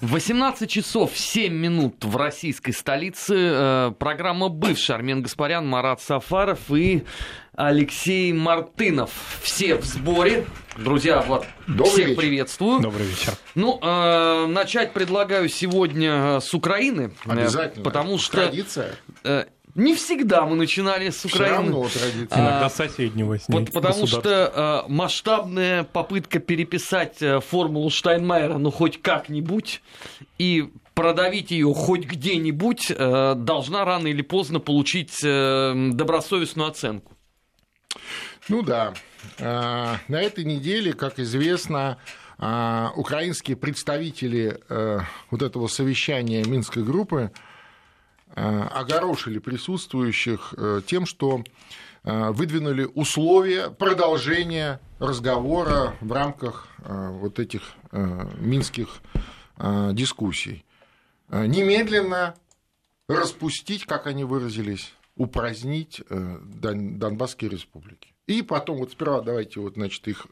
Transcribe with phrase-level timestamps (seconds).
[0.00, 3.34] 18 часов 7 минут в российской столице.
[3.36, 7.04] Э, программа «Бывший» Армен Гаспарян, Марат Сафаров и
[7.54, 9.10] Алексей Мартынов.
[9.42, 10.46] Все в сборе.
[10.78, 12.20] Друзья, вот Добрый всех вечер.
[12.20, 12.80] приветствую.
[12.80, 13.34] Добрый вечер.
[13.54, 17.12] Ну, э, начать предлагаю сегодня с Украины.
[17.26, 17.84] Э, Обязательно.
[17.84, 18.38] Потому что...
[18.38, 18.94] Традиция.
[19.22, 19.44] Э,
[19.74, 21.54] не всегда мы начинали с Украины.
[21.54, 22.28] Все равно традиция.
[22.30, 28.70] А, Иногда соседнего с ней Потому что э, масштабная попытка переписать э, формулу Штайнмайера, ну,
[28.70, 29.82] хоть как-нибудь,
[30.38, 37.16] и продавить ее хоть где-нибудь, э, должна рано или поздно получить э, добросовестную оценку.
[38.48, 38.94] Ну да.
[39.38, 41.98] Э, на этой неделе, как известно,
[42.38, 44.98] э, украинские представители э,
[45.30, 47.30] вот этого совещания Минской группы
[48.34, 51.42] огорошили присутствующих э, тем, что
[52.04, 57.62] э, выдвинули условия продолжения разговора в рамках вот этих
[57.92, 59.00] минских
[59.58, 60.64] дискуссий.
[61.30, 62.34] Немедленно
[63.08, 68.14] распустить, как они выразились, упразднить Донбасские республики.
[68.26, 70.26] И потом, вот сперва давайте вот, значит, их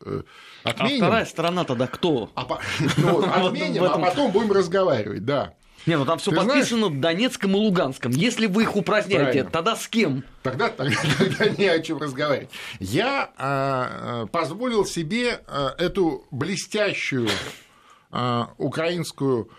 [0.65, 1.05] отменим.
[1.05, 2.31] А вторая сторона тогда кто?
[2.35, 2.47] А,
[2.99, 5.55] ну, отменим, а потом будем разговаривать, да.
[5.87, 7.01] Не, ну там все подписано знаешь...
[7.01, 8.13] Донецком и Луганском.
[8.13, 9.51] Если вы их упраздняете, Правильно.
[9.51, 10.25] тогда с кем?
[10.43, 12.51] Тогда, тогда, тогда не о чем разговаривать.
[12.81, 17.29] Я а, позволил себе а, эту блестящую
[18.11, 19.51] а, украинскую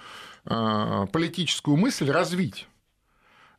[0.46, 2.68] а, политическую мысль развить.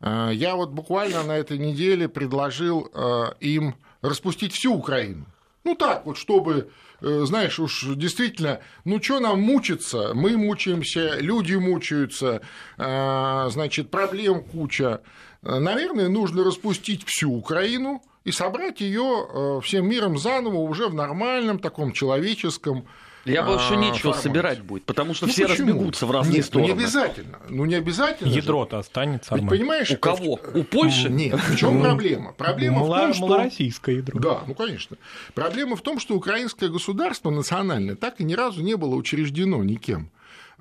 [0.00, 5.26] А, я вот буквально на этой неделе предложил а, им распустить всю Украину.
[5.64, 6.70] Ну так вот, чтобы
[7.00, 10.12] знаешь, уж действительно, ну что нам мучиться?
[10.14, 12.42] Мы мучаемся, люди мучаются,
[12.78, 15.00] э, значит, проблем куча.
[15.42, 21.58] Наверное, нужно распустить всю Украину и собрать ее э, всем миром заново уже в нормальном
[21.58, 22.86] таком человеческом
[23.24, 25.68] я больше нечего собирать будет, потому что ну, все почему?
[25.68, 26.68] разбегутся в разные Нет, стороны.
[26.68, 27.38] Ну не обязательно.
[27.48, 28.30] Ну не обязательно.
[28.30, 29.34] Ядро-то останется.
[29.34, 29.90] Ведь, понимаешь?
[29.90, 30.38] У кого?
[30.54, 31.10] У Польши?
[31.10, 31.34] Нет.
[31.34, 32.32] В чем проблема?
[32.32, 34.20] Проблема Мало, в том, что малороссийское ядро.
[34.20, 34.96] Да, ну конечно.
[35.34, 40.10] Проблема в том, что украинское государство национальное так и ни разу не было учреждено никем.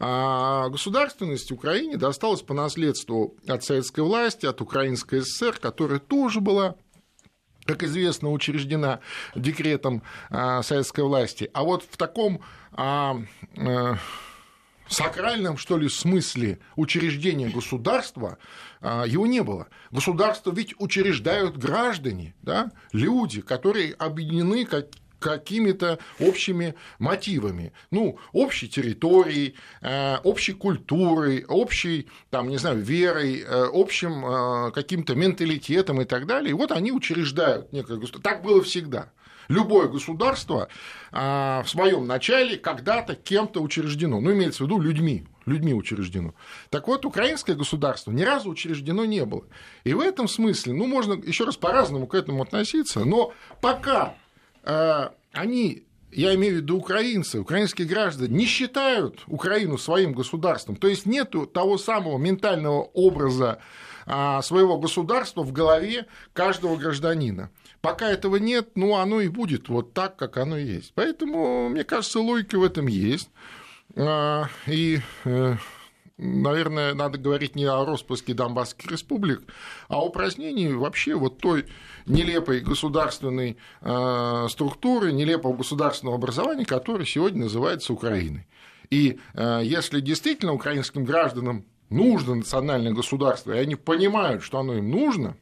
[0.02, 6.76] А государственность Украине досталась по наследству от советской власти, от Украинской ССР, которая тоже была
[7.70, 9.00] как известно, учреждена
[9.36, 11.52] декретом а, советской власти.
[11.54, 12.42] А вот в таком
[12.72, 13.22] а,
[13.56, 13.96] э,
[14.88, 18.40] сакральном, что ли, смысле учреждения государства
[18.82, 19.68] а, его не было.
[19.92, 24.88] Государство ведь учреждают граждане, да, люди, которые объединены как
[25.20, 27.74] какими-то общими мотивами.
[27.92, 35.16] Ну, общей территорией, э, общей культурой, общей, там, не знаю, верой, э, общим э, каким-то
[35.16, 36.52] менталитетом и так далее.
[36.52, 38.22] И вот они учреждают некое государство.
[38.22, 39.12] Так было всегда.
[39.48, 40.70] Любое государство
[41.12, 44.22] в своем начале когда-то кем-то учреждено.
[44.22, 46.36] Ну, имеется в виду людьми, людьми учреждено.
[46.70, 49.46] Так вот, украинское государство ни разу учреждено не было.
[49.86, 54.16] И в этом смысле, ну, можно еще раз по-разному к этому относиться, но пока
[55.32, 60.76] они я имею в виду украинцы, украинские граждане, не считают Украину своим государством.
[60.76, 63.60] То есть нет того самого ментального образа
[64.06, 67.52] а, своего государства в голове каждого гражданина.
[67.82, 70.94] Пока этого нет, ну, оно и будет вот так, как оно есть.
[70.96, 73.30] Поэтому, мне кажется, логика в этом есть.
[73.96, 75.56] А, и э,
[76.20, 79.42] наверное, надо говорить не о распуске Донбасских республик,
[79.88, 81.66] а о упразднении вообще вот той
[82.06, 88.48] нелепой государственной э, структуры, нелепого государственного образования, которое сегодня называется Украиной.
[88.90, 94.92] И э, если действительно украинским гражданам нужно национальное государство, и они понимают, что оно им
[94.92, 95.38] нужно,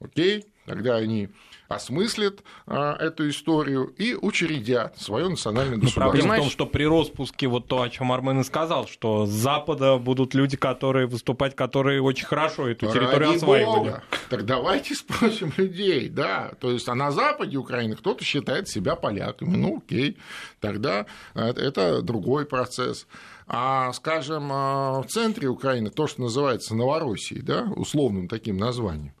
[0.00, 1.30] окей, тогда они
[1.68, 6.00] осмыслят а, эту историю и учредят свое национальное государство.
[6.00, 9.26] Но проблема в том, что при распуске вот то, о чем Армен и сказал, что
[9.26, 13.76] с Запада будут люди, которые выступать, которые очень хорошо эту территорию Ради осваивали.
[13.76, 14.02] Бога.
[14.30, 16.52] Так давайте спросим людей, да.
[16.60, 19.56] То есть, а на Западе Украины кто-то считает себя поляками.
[19.56, 20.16] Ну, окей,
[20.60, 23.06] тогда это другой процесс.
[23.48, 29.14] А, скажем, а, в центре Украины то, что называется Новороссией, да, условным таким названием,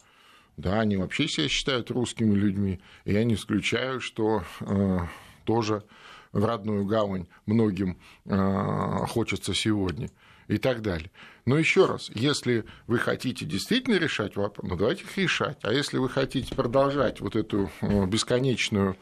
[0.56, 4.98] да, они вообще себя считают русскими людьми, я не исключаю, что э,
[5.44, 5.82] тоже
[6.32, 10.10] в родную гавань многим э, хочется сегодня
[10.48, 11.10] и так далее.
[11.44, 15.58] Но еще раз, если вы хотите действительно решать вопрос, ну давайте их решать.
[15.62, 18.96] А если вы хотите продолжать вот эту э, бесконечную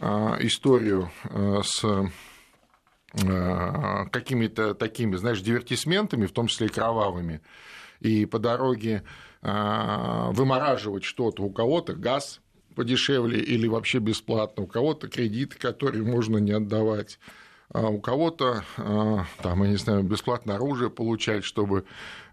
[0.00, 0.06] э,
[0.40, 2.10] историю э, с
[4.12, 7.40] какими-то такими, знаешь, дивертисментами, в том числе и кровавыми,
[8.00, 9.02] и по дороге
[9.42, 11.42] вымораживать что-то.
[11.42, 12.40] У кого-то газ
[12.74, 17.18] подешевле или вообще бесплатно, у кого-то кредиты, которые можно не отдавать.
[17.72, 21.84] а у кого-то, там, я не знаю, бесплатно оружие получать, чтобы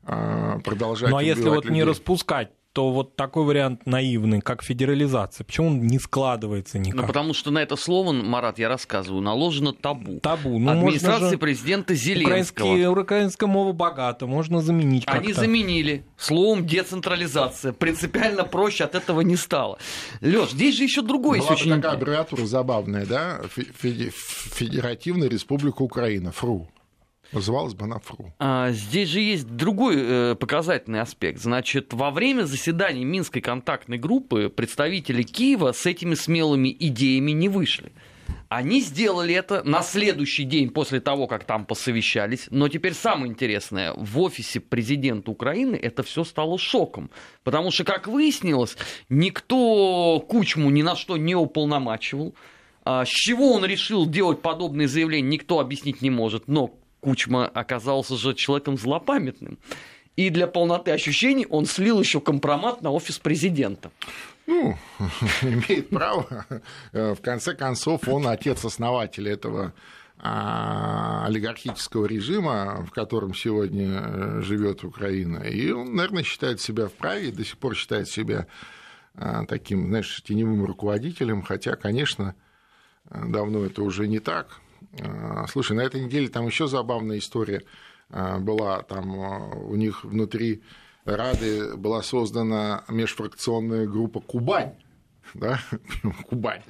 [0.03, 1.71] продолжать Ну а если вот людей.
[1.71, 7.01] не распускать то вот такой вариант наивный, как федерализация, почему он не складывается никак?
[7.01, 10.19] Ну, потому что на это слово, Марат, я рассказываю, наложено табу.
[10.19, 10.59] Табу.
[10.59, 11.37] Ну, Администрации же...
[11.37, 12.99] президента Зеленского.
[12.99, 15.21] Украинская мова богата, можно заменить как-то.
[15.21, 17.71] Они заменили словом децентрализация.
[17.71, 19.79] Принципиально проще от этого не стало.
[20.19, 21.75] Леш, здесь же еще другой Была очень...
[21.75, 23.39] такая аббревиатура забавная, да?
[23.55, 26.67] Федеративная республика Украина, ФРУ.
[27.35, 28.33] Называлась бы она ФРУ.
[28.39, 31.41] А, здесь же есть другой э, показательный аспект.
[31.41, 37.91] Значит, во время заседаний Минской контактной группы представители Киева с этими смелыми идеями не вышли.
[38.47, 42.47] Они сделали это на следующий день после того, как там посовещались.
[42.51, 47.09] Но теперь самое интересное, в офисе президента Украины это все стало шоком.
[47.43, 48.77] Потому что, как выяснилось,
[49.09, 52.33] никто Кучму ни на что не уполномачивал.
[52.83, 56.47] А, с чего он решил делать подобные заявления, никто объяснить не может.
[56.47, 59.59] Но Кучма оказался же человеком злопамятным.
[60.15, 63.91] И для полноты ощущений он слил еще компромат на офис президента.
[64.47, 64.75] Ну,
[65.43, 66.47] имеет право.
[66.91, 69.75] В конце концов, он отец-основатель этого
[70.17, 75.43] а, олигархического режима, в котором сегодня э, живет Украина.
[75.43, 78.47] И он, наверное, считает себя вправе, до сих пор считает себя
[79.13, 82.33] а, таким, знаешь, теневым руководителем, хотя, конечно,
[83.11, 84.59] давно это уже не так.
[85.01, 87.63] А, слушай, на этой неделе там еще забавная история
[88.09, 88.81] а, была.
[88.83, 90.63] Там а, у них внутри
[91.05, 94.73] Рады была создана межфракционная группа «Кубань»,
[95.33, 95.59] да,
[96.29, 96.61] Кубань,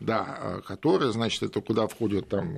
[0.00, 2.56] да, которая, значит, это куда входят там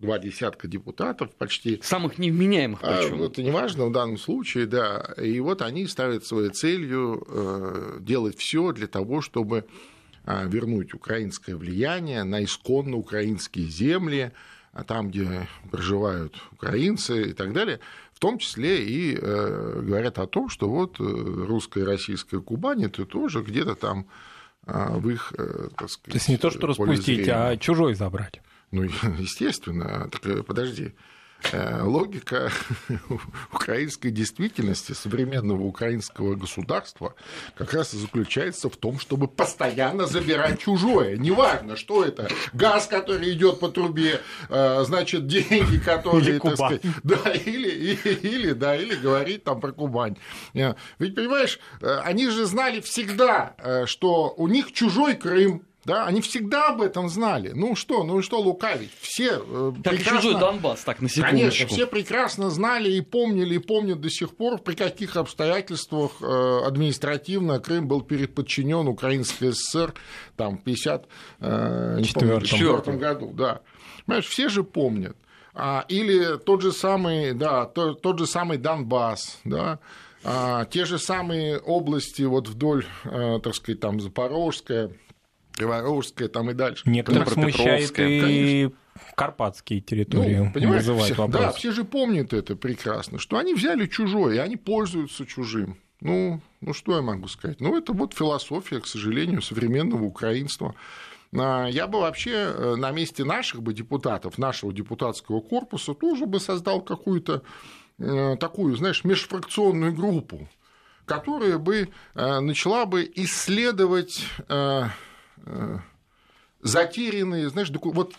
[0.00, 1.80] два десятка депутатов почти.
[1.82, 3.22] Самых невменяемых причем.
[3.22, 5.14] А, это не важно в данном случае, да.
[5.16, 9.66] И вот они ставят своей целью э, делать все для того, чтобы
[10.46, 14.32] вернуть украинское влияние на исконно украинские земли,
[14.72, 17.80] а там, где проживают украинцы и так далее,
[18.12, 22.84] в том числе и э, говорят о том, что вот э, русская и российская Кубань
[22.84, 24.06] это тоже где-то там
[24.66, 28.42] а, в их, э, так сказать, То есть не то, что распустить, а чужой забрать.
[28.70, 28.82] Ну,
[29.18, 30.10] естественно.
[30.10, 30.94] Так, подожди.
[31.52, 32.50] Э, логика
[33.52, 37.14] украинской действительности, современного украинского государства
[37.56, 41.16] как раз и заключается в том, чтобы постоянно забирать чужое.
[41.16, 42.28] Неважно, что это.
[42.52, 46.28] Газ, который идет по трубе, э, значит, деньги, которые...
[46.28, 50.16] Или сказать, да, или, или, или, да, или говорить там про Кубань.
[50.54, 53.54] Э, ведь, понимаешь, они же знали всегда,
[53.86, 57.52] что у них чужой Крым, да, они всегда об этом знали.
[57.54, 58.90] Ну что, ну что лукавить?
[59.00, 60.20] Все э, как прекрасно...
[60.20, 61.38] чужой Донбасс, так на секундочку.
[61.38, 66.60] Конечно, все прекрасно знали и помнили, и помнят до сих пор, при каких обстоятельствах э,
[66.66, 69.94] административно Крым был подчинен Украинской ССР
[70.36, 73.32] там, в 1954 э, году.
[73.32, 73.62] Да.
[74.04, 75.16] Понимаешь, все же помнят.
[75.54, 79.78] А, или тот же самый, да, тот, тот же самый Донбасс, да,
[80.22, 84.90] а, те же самые области вот вдоль, так сказать, там Запорожская,
[85.58, 86.88] Криворожская там и дальше.
[86.88, 88.70] Некоторых смущает и
[89.14, 94.36] карпатские территории ну, понимаешь, все, Да, все же помнят это прекрасно, что они взяли чужое,
[94.36, 95.76] и они пользуются чужим.
[96.00, 97.60] Ну, ну, что я могу сказать?
[97.60, 100.74] Ну, это вот философия, к сожалению, современного украинства.
[101.36, 106.38] А, я бы вообще э, на месте наших бы депутатов, нашего депутатского корпуса тоже бы
[106.38, 107.42] создал какую-то
[107.98, 110.48] э, такую, знаешь, межфракционную группу,
[111.04, 114.24] которая бы э, начала бы исследовать
[116.62, 117.92] затерянные, знаешь, доку...
[117.92, 118.14] вот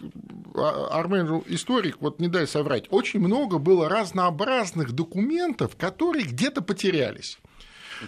[0.56, 7.40] а, Армен историк, вот не дай соврать, очень много было разнообразных документов, которые где-то потерялись.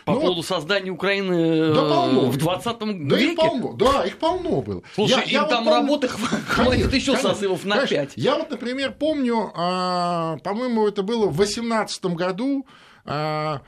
[0.06, 2.32] По ну, поводу создания Украины э, да, полно.
[2.32, 2.86] в 20 да,
[3.18, 3.32] веке?
[3.32, 4.84] Их полно, да, их полно было.
[4.96, 5.82] Слушай, я, им я там вот помню...
[5.82, 8.14] работы хватит еще сосывов на 5.
[8.16, 12.66] Я вот, например, помню, а, по-моему, это было в 18 году,
[13.04, 13.12] а,
[13.52, 13.60] Э,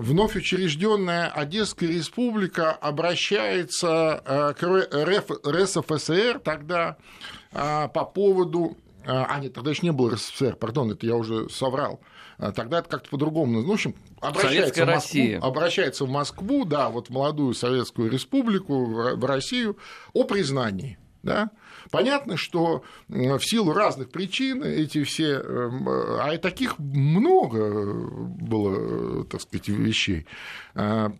[0.00, 6.98] вновь учрежденная Одесская республика обращается э, к РСФСР тогда
[7.52, 8.76] э, по поводу...
[9.06, 12.00] А, нет, тогда еще не было РСФСР, пардон, это я уже соврал.
[12.38, 13.60] Тогда это как-то по-другому.
[13.60, 15.40] Ну, в общем, обращается в, Москву, Россия.
[15.40, 19.78] обращается в Москву, да, вот в молодую Советскую Республику, в Россию
[20.14, 20.98] о признании.
[21.22, 21.50] Да?
[21.94, 29.40] Понятно, что в силу разных причин эти все, эм, а и таких много было, так
[29.40, 30.26] сказать, вещей.
[30.74, 31.12] А,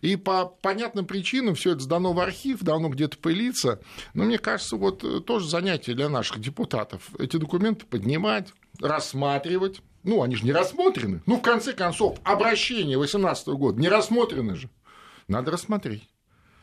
[0.00, 3.80] и по понятным причинам все это сдано в архив, давно где-то пылится.
[4.14, 7.02] Но мне кажется, вот тоже занятие для наших депутатов.
[7.18, 9.82] Эти документы поднимать, рассматривать.
[10.04, 11.20] Ну, они же не рассмотрены.
[11.26, 14.70] Ну, в конце концов, обращение 2018 года не рассмотрены же.
[15.26, 16.08] Надо рассмотреть.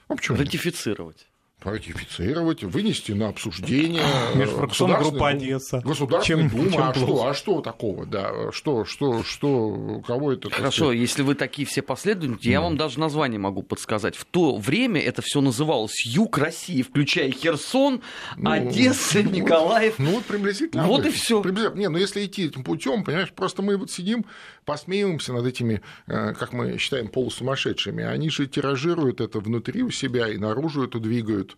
[0.10, 1.28] Ну, Ратифицировать.
[1.64, 4.04] Ратифицировать, вынести на обсуждение.
[4.36, 5.82] Межфракционная группа Одесса.
[5.84, 6.72] Государственная чем, Дума.
[6.72, 8.06] Чем а, что, а что такого?
[8.06, 10.50] Да, что, что, что, кого это?
[10.50, 11.00] Хорошо, сказать?
[11.00, 14.16] если вы такие все последовательные, я вам даже название могу подсказать.
[14.16, 18.02] В то время это все называлось Юг России, включая Херсон,
[18.38, 19.96] ну, Одесса, ну, Николаев.
[19.98, 20.86] Ну вот приблизительно.
[20.86, 21.42] Вот и все.
[21.76, 24.26] Не, ну если идти этим путем, понимаешь, просто мы вот сидим,
[24.66, 28.04] посмеиваемся над этими, э, как мы считаем, полусумасшедшими.
[28.04, 31.56] Они же тиражируют это внутри у себя и наружу это двигают.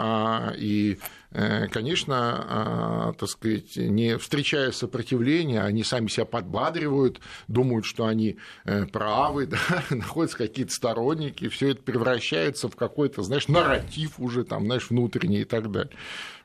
[0.00, 0.98] А, и,
[1.32, 8.36] э, конечно, а, так сказать, не встречая сопротивления, они сами себя подбадривают, думают, что они
[8.64, 9.58] э, правы, да,
[9.90, 15.44] находятся какие-то сторонники, все это превращается в какой-то, знаешь, нарратив уже там, знаешь, внутренний и
[15.44, 15.92] так далее.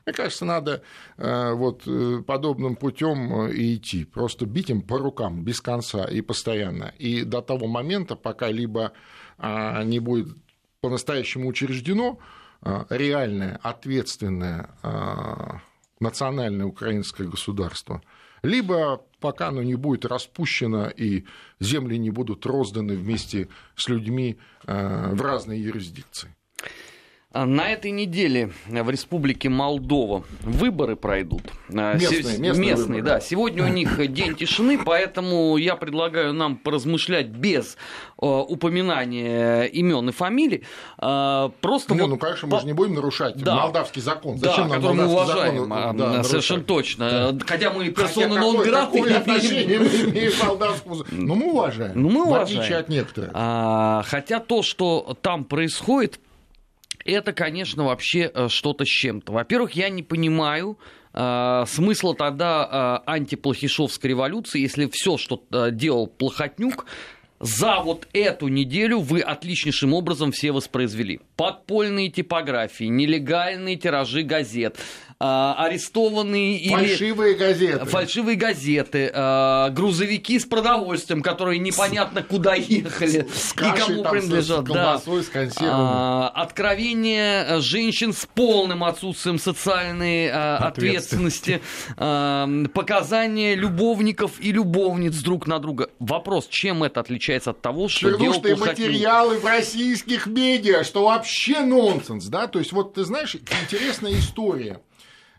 [0.06, 0.82] Мне кажется, надо
[1.16, 1.88] э, вот
[2.26, 6.92] подобным путем идти, просто бить им по рукам без конца и постоянно.
[6.98, 8.92] И до того момента, пока либо
[9.38, 10.36] а, не будет
[10.80, 12.18] по-настоящему учреждено
[12.90, 14.70] реальное, ответственное
[16.00, 18.02] национальное украинское государство,
[18.42, 21.24] либо пока оно не будет распущено и
[21.60, 26.34] земли не будут розданы вместе с людьми в разные юрисдикции.
[27.34, 31.42] На этой неделе в Республике Молдова выборы пройдут.
[31.68, 33.20] А, местные, местные, местные да.
[33.20, 37.76] Сегодня у них день тишины, поэтому я предлагаю нам поразмышлять без
[38.22, 40.62] э, упоминания имен и фамилий.
[41.02, 42.10] Э, просто ну, вот...
[42.10, 43.56] ну, конечно, мы же не будем нарушать да.
[43.56, 44.38] молдавский закон.
[44.38, 46.66] Зачем да, который мы уважаем, закон, да, совершенно нарушать?
[46.66, 47.32] точно.
[47.32, 47.46] Да.
[47.46, 49.02] Хотя мы персоны нон граты
[51.10, 51.92] Ну, мы уважаем.
[52.00, 52.46] Ну, мы уважаем.
[52.46, 53.30] В отличие от некоторых.
[53.34, 56.20] А, хотя то, что там происходит,
[57.04, 59.32] это, конечно, вообще э, что-то с чем-то.
[59.32, 60.78] Во-первых, я не понимаю
[61.12, 66.86] э, смысла тогда э, антиплохишовской революции, если все, что э, делал Плохотнюк,
[67.40, 71.20] за вот эту неделю вы отличнейшим образом все воспроизвели.
[71.36, 74.78] Подпольные типографии, нелегальные тиражи газет,
[75.18, 77.38] арестованные фальшивые или...
[77.38, 84.02] газеты, фальшивые газеты, а, грузовики с продовольствием, которые непонятно куда ехали с, кашей, и кому
[84.02, 85.22] там, принадлежат, с колбасой, да.
[85.22, 85.72] с консервами.
[85.72, 91.60] А, откровение женщин с полным отсутствием социальной ответственности,
[91.96, 95.90] показания любовников и любовниц друг на друга.
[95.98, 102.26] Вопрос, чем это отличается от того, что делал материалы в российских медиа, что вообще нонсенс,
[102.26, 102.46] да?
[102.46, 104.80] То есть вот ты знаешь, интересная история.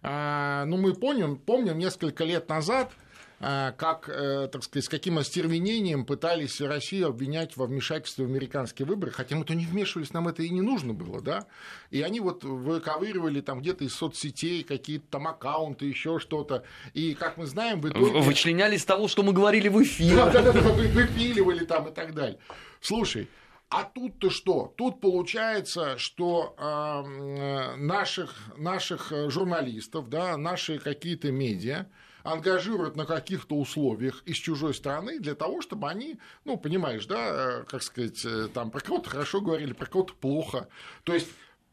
[0.07, 2.91] А, ну, мы помним, помним несколько лет назад,
[3.39, 8.85] а, как, э, так сказать, с каким остервенением пытались Россию обвинять во вмешательстве в американские
[8.85, 11.47] выборы, хотя мы-то не вмешивались, нам это и не нужно было, да,
[11.89, 17.38] и они вот выковыривали там где-то из соцсетей какие-то там аккаунты, еще что-то, и, как
[17.38, 18.19] мы знаем, в итоге...
[18.21, 20.17] Вычленяли из того, что мы говорили в эфире.
[20.17, 22.38] Да-да-да, выпиливали там и так далее.
[22.79, 23.27] Слушай,
[23.75, 24.74] а тут-то что?
[24.77, 31.88] Тут получается, что э, наших, наших журналистов, да, наши какие-то медиа
[32.24, 37.84] ангажируют на каких-то условиях из чужой страны для того, чтобы они, ну, понимаешь, да, как
[37.84, 40.70] сказать, э, там про кого-то хорошо говорили, про кого-то плохо.
[41.03, 41.27] То есть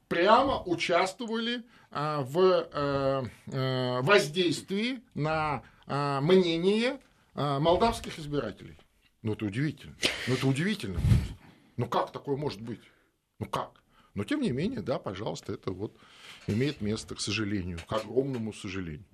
[0.08, 7.00] прямо участвовали э, в э, воздействии на мнение
[7.34, 8.78] молдавских избирателей.
[9.22, 9.94] Ну, это удивительно.
[10.28, 11.00] Ну, это удивительно.
[11.82, 12.80] Ну как такое может быть?
[13.40, 13.82] Ну как?
[14.14, 15.96] Но тем не менее, да, пожалуйста, это вот
[16.46, 19.04] имеет место, к сожалению, к огромному сожалению.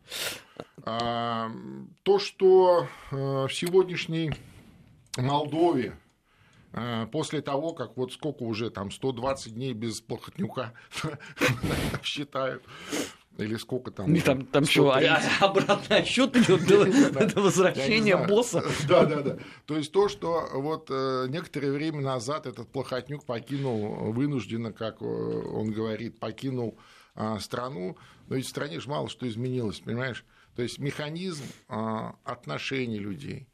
[0.82, 1.50] А,
[2.02, 4.34] то, что э, в сегодняшней
[5.16, 5.96] Молдове
[6.74, 10.74] э, после того, как вот сколько уже там 120 дней без плохотнюка
[12.02, 12.62] считают,
[13.38, 14.14] или сколько там?
[14.14, 18.64] И там, там что, а, а, обратный отсчет идет до возвращения босса?
[18.88, 19.36] Да, да, да.
[19.66, 25.04] То есть то, что вот э, некоторое время назад этот плохотнюк покинул вынужденно, как э,
[25.04, 26.78] он говорит, покинул
[27.14, 27.96] а, страну,
[28.28, 30.24] но ведь в стране же мало что изменилось, понимаешь?
[30.56, 33.48] То есть механизм а, отношений людей,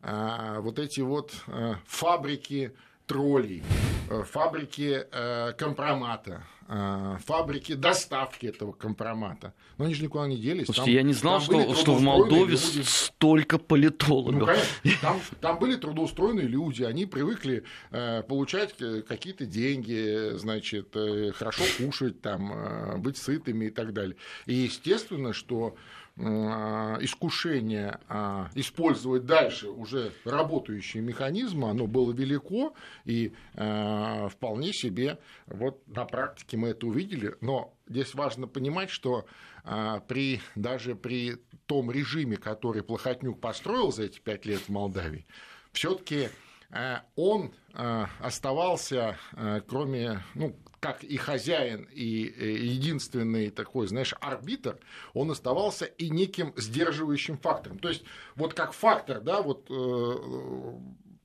[0.00, 2.72] вот эти вот э, фабрики
[3.08, 3.62] троллей,
[4.10, 9.54] э, фабрики э, компромата, э, фабрики доставки этого компромата.
[9.78, 10.66] Но они же никуда не делись.
[10.66, 12.82] Слушайте, там, я не знал, что, что в Молдове люди.
[12.84, 14.40] столько политологов.
[14.40, 18.74] Ну, конечно, там, там были трудоустроенные люди, они привыкли получать
[19.08, 20.94] какие-то деньги, значит,
[21.34, 24.16] хорошо кушать, там, быть сытыми и так далее.
[24.46, 25.76] И естественно, что
[26.18, 35.86] искушение а, использовать дальше уже работающие механизмы, оно было велико, и а, вполне себе вот
[35.86, 37.36] на практике мы это увидели.
[37.40, 39.26] Но здесь важно понимать, что
[40.08, 45.26] при, даже при том режиме, который Плохотнюк построил за эти пять лет в Молдавии,
[45.72, 46.30] все-таки
[47.16, 49.18] он оставался,
[49.66, 54.78] кроме, ну, как и хозяин, и э, единственный такой, знаешь, арбитр,
[55.12, 57.78] он оставался и неким сдерживающим фактором.
[57.78, 58.04] То есть,
[58.36, 60.74] вот как фактор, да, вот э,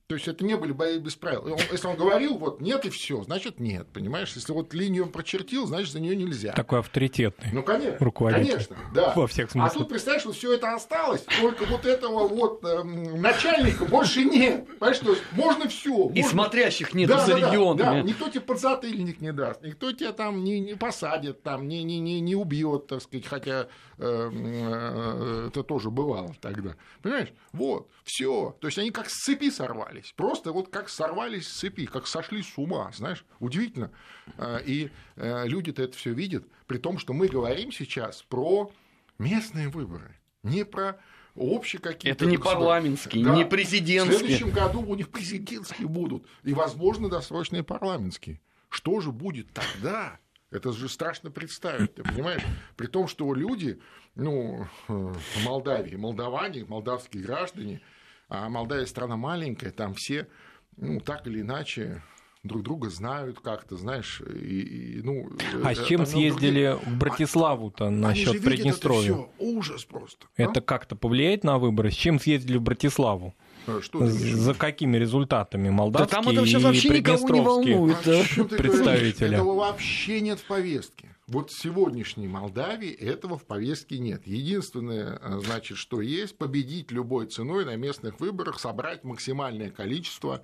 [0.06, 1.54] то есть это не были бои без правил.
[1.54, 4.30] Он, если он говорил, вот нет и все, значит нет, понимаешь?
[4.34, 6.52] Если вот линию он прочертил, значит за нее нельзя.
[6.52, 7.50] Такой авторитетный.
[7.54, 8.50] Ну конечно, руководитель.
[8.50, 9.12] конечно, да.
[9.16, 9.72] Во всех смыслах.
[9.72, 14.66] А тут представляешь, что все это осталось, только вот этого вот э, начальника больше нет.
[14.78, 16.10] Понимаешь, то есть можно все.
[16.10, 16.30] И можно...
[16.30, 17.78] смотрящих нет да, за да, регионами.
[17.78, 18.02] Да, да.
[18.02, 22.20] Никто тебе подзатыльник не даст, никто тебя там не, не посадит, там не, не, не,
[22.20, 26.76] не убьет, так сказать, хотя это тоже бывало тогда.
[27.02, 27.32] Понимаешь?
[27.52, 28.56] Вот, все.
[28.60, 30.12] То есть они как с цепи сорвались.
[30.16, 33.90] Просто вот как сорвались с цепи, как сошли с ума, знаешь, удивительно.
[34.38, 38.70] А, и э, люди-то это все видят, при том, что мы говорим сейчас про
[39.18, 40.98] местные выборы, не про
[41.34, 42.24] общие какие-то.
[42.24, 43.34] Это не парламентские, да.
[43.34, 44.16] не президентские.
[44.16, 48.40] В следующем году у них президентские будут, и, возможно, досрочные парламентские.
[48.68, 50.18] Что же будет тогда?
[50.54, 52.42] Это же страшно представить, ты понимаешь?
[52.76, 53.80] При том, что люди,
[54.14, 57.80] ну, э, в Молдавии, молдаване, молдавские граждане,
[58.28, 60.28] а Молдавия страна маленькая, там все,
[60.76, 62.04] ну, так или иначе,
[62.44, 65.30] друг друга знают как-то, знаешь, и, и ну.
[65.64, 66.94] А с чем съездили другие...
[66.94, 69.12] в Братиславу-то насчет Приднестровья?
[69.12, 70.26] Это ужас просто.
[70.36, 70.62] Это а?
[70.62, 71.90] как-то повлияет на выборы?
[71.90, 73.34] С чем съездили в Братиславу?
[73.66, 75.70] А что За какими результатами?
[75.70, 77.96] Молдавские да там это сейчас вообще никого не волнует.
[78.06, 79.36] А представители.
[79.36, 81.08] Этого вообще нет в повестке.
[81.26, 84.26] Вот в сегодняшней Молдавии этого в повестке нет.
[84.26, 90.42] Единственное, э, значит, что есть, победить любой ценой на местных выборах, собрать максимальное количество а,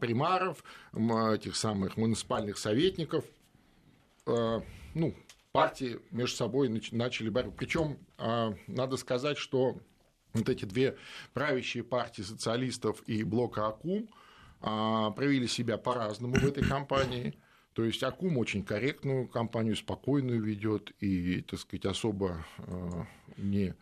[0.00, 0.62] примаров,
[0.92, 3.24] этих самых муниципальных советников,
[4.26, 4.60] э,
[4.94, 5.14] ну,
[5.52, 7.52] партии между собой начали борьбу.
[7.52, 9.80] Причем а, надо сказать, что
[10.34, 10.96] вот эти две
[11.32, 14.08] правящие партии социалистов и блока АКУМ
[14.60, 17.38] а, проявили себя по-разному в этой кампании.
[17.72, 22.44] То есть Акум очень корректную кампанию, спокойную ведет и, так сказать, особо
[23.36, 23.74] не,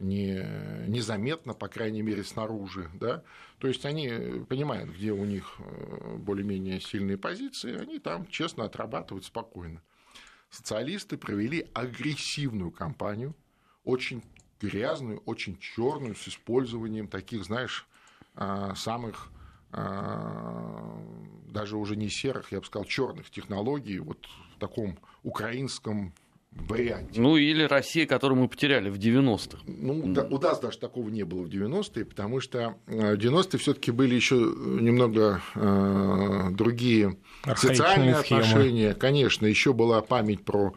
[0.00, 0.44] не,
[0.88, 2.90] незаметно, по крайней мере, снаружи.
[2.94, 3.22] Да?
[3.58, 9.24] То есть они понимают, где у них э, более-менее сильные позиции, они там честно отрабатывают
[9.24, 9.82] спокойно.
[10.50, 13.34] Социалисты провели агрессивную кампанию,
[13.84, 14.22] очень
[14.60, 17.86] грязную, очень черную, с использованием таких, знаешь,
[18.36, 19.30] э, самых
[19.72, 21.00] а,
[21.48, 26.12] даже уже не серых, я бы сказал, черных технологий, вот в таком украинском
[26.52, 27.20] варианте.
[27.20, 29.62] Ну, или Россия, которую мы потеряли в 90-х.
[29.66, 33.58] Ну, да, у нас даже такого не было в 90-е, потому что э, в 90-е
[33.58, 38.40] все таки были еще немного э, другие Архаичные социальные схемы.
[38.40, 38.94] отношения.
[38.94, 40.74] Конечно, еще была память про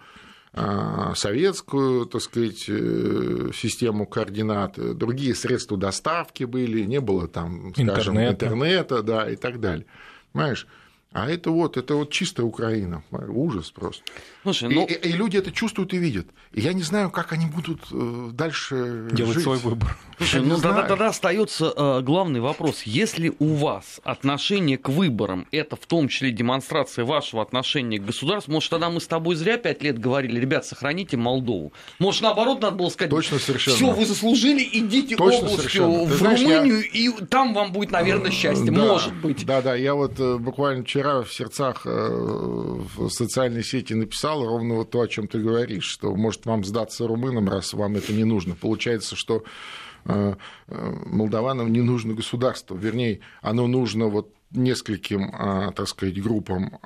[0.56, 8.20] а, советскую, так сказать, э, систему координат, другие средства доставки были, не было там, скажем,
[8.20, 9.88] интернета, интернета да, и так далее.
[10.32, 10.68] Понимаешь?
[11.14, 13.04] А это вот, это вот чистая Украина.
[13.12, 14.04] Ужас просто.
[14.42, 14.86] Слушай, ну...
[14.86, 16.26] и, и, и люди это чувствуют и видят.
[16.52, 19.44] И я не знаю, как они будут э, дальше делать жить.
[19.44, 19.96] свой выбор.
[20.18, 22.84] Слушай, ну тогда, тогда остается э, главный вопрос.
[22.84, 28.52] Если у вас отношение к выборам это в том числе демонстрация вашего отношения к государству,
[28.52, 31.74] может, тогда мы с тобой зря пять лет говорили, ребят, сохраните Молдову.
[32.00, 33.78] Может, наоборот, надо было сказать, Точно совершенно.
[33.78, 36.04] все, вы заслужили, идите Точно областью совершенно.
[36.06, 37.12] в знаешь, Румынию, я...
[37.22, 38.72] и там вам будет, наверное, счастье.
[38.72, 39.46] Да, Может быть.
[39.46, 44.46] Да, да, я вот э, буквально вчера вчера в сердцах э, в социальной сети написал
[44.46, 48.14] ровно вот то, о чем ты говоришь, что может вам сдаться румынам, раз вам это
[48.14, 48.56] не нужно.
[48.56, 49.44] Получается, что
[50.06, 50.36] э,
[50.68, 55.32] э, молдаванам не нужно государство, вернее, оно нужно вот нескольким,
[55.76, 56.78] так сказать, группам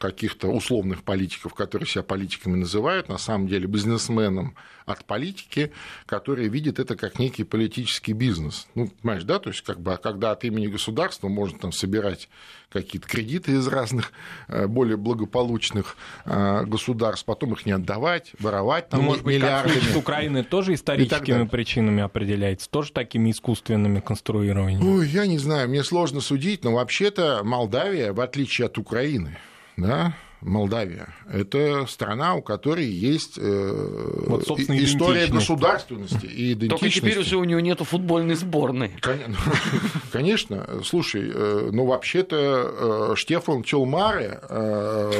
[0.00, 5.72] каких-то условных политиков, которые себя политиками называют, на самом деле бизнесменам от политики,
[6.06, 8.68] которые видят это как некий политический бизнес.
[8.76, 12.28] Ну, понимаешь, да, то есть, как бы, когда от имени государства можно там собирать
[12.70, 14.12] какие-то кредиты из разных
[14.48, 19.74] э, более благополучных э, государств, потом их не отдавать, воровать там ну, может миллиардами.
[19.74, 24.98] Быть, как Украины тоже историческими причинами определяется, тоже такими искусственными конструированиями?
[24.98, 29.36] Ой, я не знаю, мне сложно судить, но вообще-то Молдавия, в отличие от Украины,
[29.76, 31.08] да, Молдавия.
[31.32, 36.68] Это страна, у которой есть э, вот, история государственности и идентичности.
[36.68, 38.92] Только теперь уже у нее нет футбольной сборной.
[40.12, 40.68] Конечно.
[40.84, 44.40] Слушай, э, ну вообще-то э, Штефан Челмаре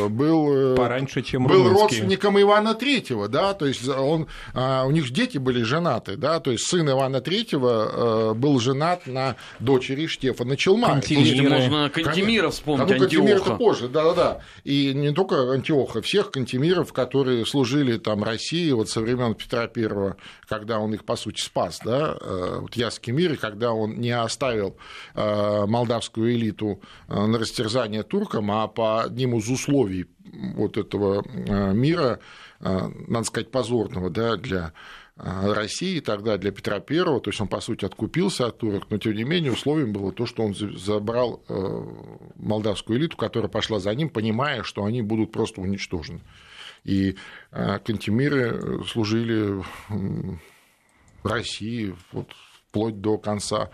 [0.09, 5.39] был, Пораньше, чем был родственником Ивана Третьего, да, то есть он, а, у них дети
[5.39, 11.03] были женаты, да, то есть сын Ивана Третьего был женат на дочери Штефана Челмаре.
[11.49, 14.41] Можно Кантемира вспомнить, ну, Кантемир это позже, да-да-да.
[14.65, 20.17] И не только Антиоха, всех кантемиров, которые служили там России вот со времен Петра Первого,
[20.49, 24.11] когда он их, по сути, спас, да, э, вот Яский мир, и когда он не
[24.11, 24.77] оставил
[25.15, 30.07] э, молдавскую элиту на растерзание туркам, а по одним из условий
[30.55, 31.25] вот этого
[31.73, 32.21] мира,
[32.61, 37.61] надо сказать, позорного да, для Э, России тогда для Петра Первого, то есть он, по
[37.61, 41.55] сути, откупился от турок, но, тем не менее, условием было то, что он забрал э,
[42.37, 46.21] молдавскую элиту, которая пошла за ним, понимая, что они будут просто уничтожены.
[46.85, 47.17] И
[47.51, 49.65] э, кантемиры служили
[51.23, 52.29] России вот,
[52.69, 53.71] вплоть до конца,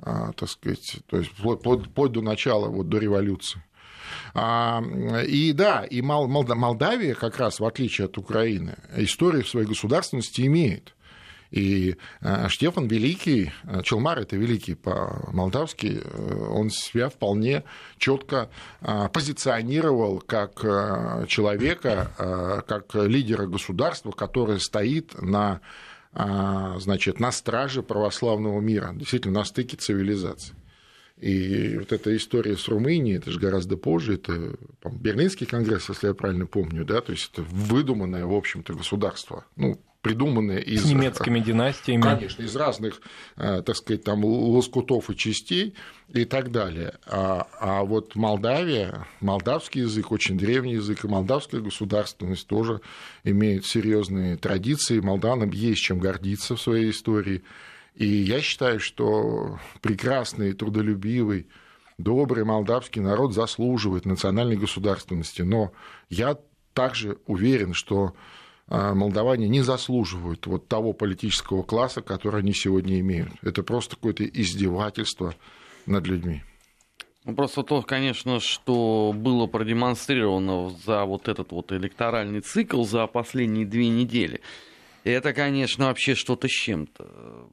[0.00, 3.62] так сказать, то есть вплоть, вплоть до начала, вот, до революции.
[4.34, 4.82] А,
[5.26, 10.94] и да, и Молдавия как раз, в отличие от Украины, историю своей государственности имеет.
[11.50, 17.64] И а, Штефан Великий, а, Челмар это Великий по-молдавски, э, он себя вполне
[17.98, 18.50] четко
[19.12, 20.60] позиционировал как
[21.28, 25.60] человека, как лидера государства, которое стоит на
[26.12, 30.56] значит, на страже православного мира, действительно на стыке цивилизаций.
[31.20, 34.56] И вот эта история с Румынией, это же гораздо позже, это
[34.90, 39.78] Берлинский конгресс, если я правильно помню, да, то есть это выдуманное, в общем-то, государство, ну,
[40.00, 40.84] придуманное из...
[40.84, 42.00] С немецкими династиями.
[42.00, 43.00] Конечно, из разных,
[43.36, 45.74] э, так сказать, там, лоскутов и частей
[46.08, 46.94] и так далее.
[47.06, 52.80] А, а вот Молдавия, молдавский язык, очень древний язык, и молдавская государственность тоже
[53.24, 55.00] имеет серьезные традиции.
[55.00, 57.42] Молдавам есть чем гордиться в своей истории.
[58.00, 61.48] И я считаю, что прекрасный, трудолюбивый,
[61.98, 65.42] добрый молдавский народ заслуживает национальной государственности.
[65.42, 65.72] Но
[66.08, 66.38] я
[66.72, 68.14] также уверен, что
[68.68, 73.32] а, молдаване не заслуживают вот того политического класса, который они сегодня имеют.
[73.42, 75.34] Это просто какое-то издевательство
[75.84, 76.42] над людьми.
[77.26, 83.66] Ну, просто то, конечно, что было продемонстрировано за вот этот вот электоральный цикл за последние
[83.66, 84.40] две недели–
[85.04, 87.04] это, конечно, вообще что-то с чем-то.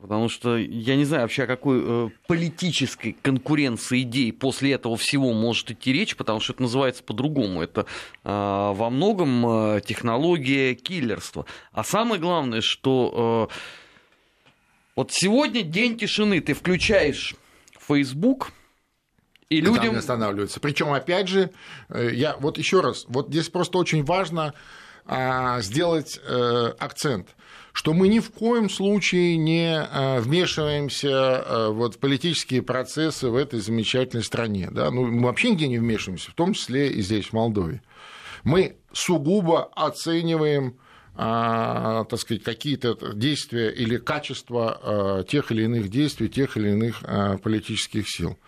[0.02, 5.34] Потому что я не знаю вообще о какой э, политической конкуренции идей после этого всего
[5.34, 7.62] может идти речь, потому что это называется по-другому.
[7.62, 7.86] Это э,
[8.26, 11.46] во многом э, технология киллерства.
[11.72, 13.56] А самое главное, что э,
[14.96, 16.42] вот сегодня день тишины.
[16.42, 17.36] Ты включаешь
[17.80, 18.52] Facebook,
[19.50, 19.76] и людям...
[19.76, 20.60] Там не останавливаются.
[20.60, 21.52] Причем, опять же,
[21.90, 24.54] э, я вот еще раз, вот здесь просто очень важно
[25.06, 27.30] а, сделать э, акцент,
[27.78, 33.36] что мы ни в коем случае не э, вмешиваемся э, вот в политические процессы в
[33.36, 34.70] этой замечательной стране.
[34.72, 34.90] Да?
[34.90, 37.84] Ну, мы вообще нигде не вмешиваемся, в том числе и здесь, в Молдове.
[38.44, 40.78] Мы сугубо оцениваем
[41.16, 47.04] а, так сказать, какие-то действия или качество тех или иных действий тех или иных
[47.44, 48.40] политических сил.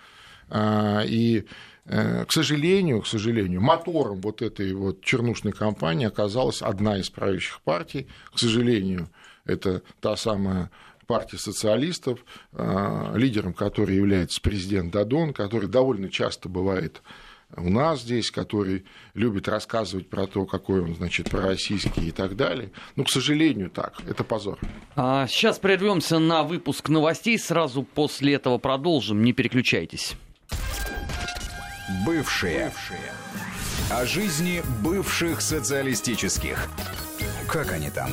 [0.56, 1.46] И
[1.92, 7.62] Э, к сожалению, к сожалению, мотором вот этой вот чернушной кампании оказалась одна из правящих
[7.62, 8.08] партий.
[8.32, 9.10] К сожалению,
[9.50, 10.70] это та самая
[11.08, 12.20] партия социалистов,
[12.54, 17.02] э, лидером которой является президент Дадон, который довольно часто бывает
[17.56, 22.72] у нас здесь, который любит рассказывать про то, какой он, значит, пророссийский и так далее.
[22.96, 24.02] Ну, к сожалению, так.
[24.08, 24.60] Это позор.
[24.96, 27.40] А сейчас прервемся на выпуск новостей.
[27.40, 29.24] Сразу после этого продолжим.
[29.24, 30.16] Не переключайтесь.
[32.06, 32.66] Бывшие.
[32.66, 33.12] Бывшие.
[33.92, 36.70] О жизни бывших социалистических.
[37.48, 38.12] Как они там?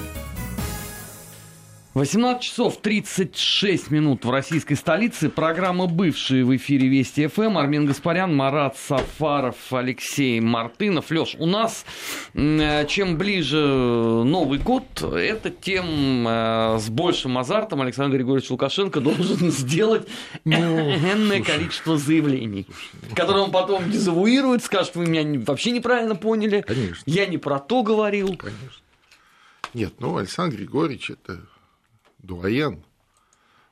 [1.96, 5.30] 18 часов 36 минут в российской столице.
[5.30, 7.56] Программа «Бывшие» в эфире Вести ФМ.
[7.56, 11.11] Армин Гаспарян, Марат Сафаров, Алексей Мартынов.
[11.11, 11.87] Леш, у нас
[12.35, 19.50] э, чем ближе Новый год, это тем э, с большим азартом Александр Григорьевич Лукашенко должен
[19.50, 20.06] сделать
[20.44, 22.66] энное количество заявлений,
[23.14, 26.61] которые он потом дезавуирует, скажет, вы меня вообще неправильно поняли.
[26.61, 27.02] Конечно.
[27.06, 28.37] Я не про то говорил.
[28.37, 28.82] Конечно.
[29.72, 31.40] Нет, ну, Александр Григорьевич– это
[32.26, 32.82] дуаен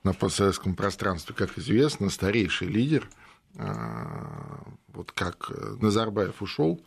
[0.02, 3.08] на постсоветском пространстве, как известно, старейший лидер.
[3.56, 6.80] А, вот как Назарбаев ушел,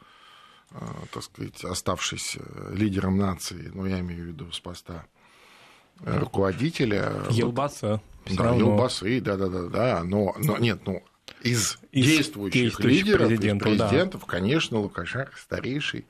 [0.72, 2.38] а, так сказать, оставшись
[2.72, 5.06] лидером нации, но я имею в виду с поста
[6.04, 7.24] руководителя.
[7.30, 8.02] Елбаса.
[8.26, 10.04] Да, Елбасы, да, да, да, да.
[10.04, 11.04] Но, но нет, ну,
[11.42, 14.28] из, из действующих, действующих лидеров, президентов, из президентов да.
[14.28, 16.06] конечно, Лукашенко старейший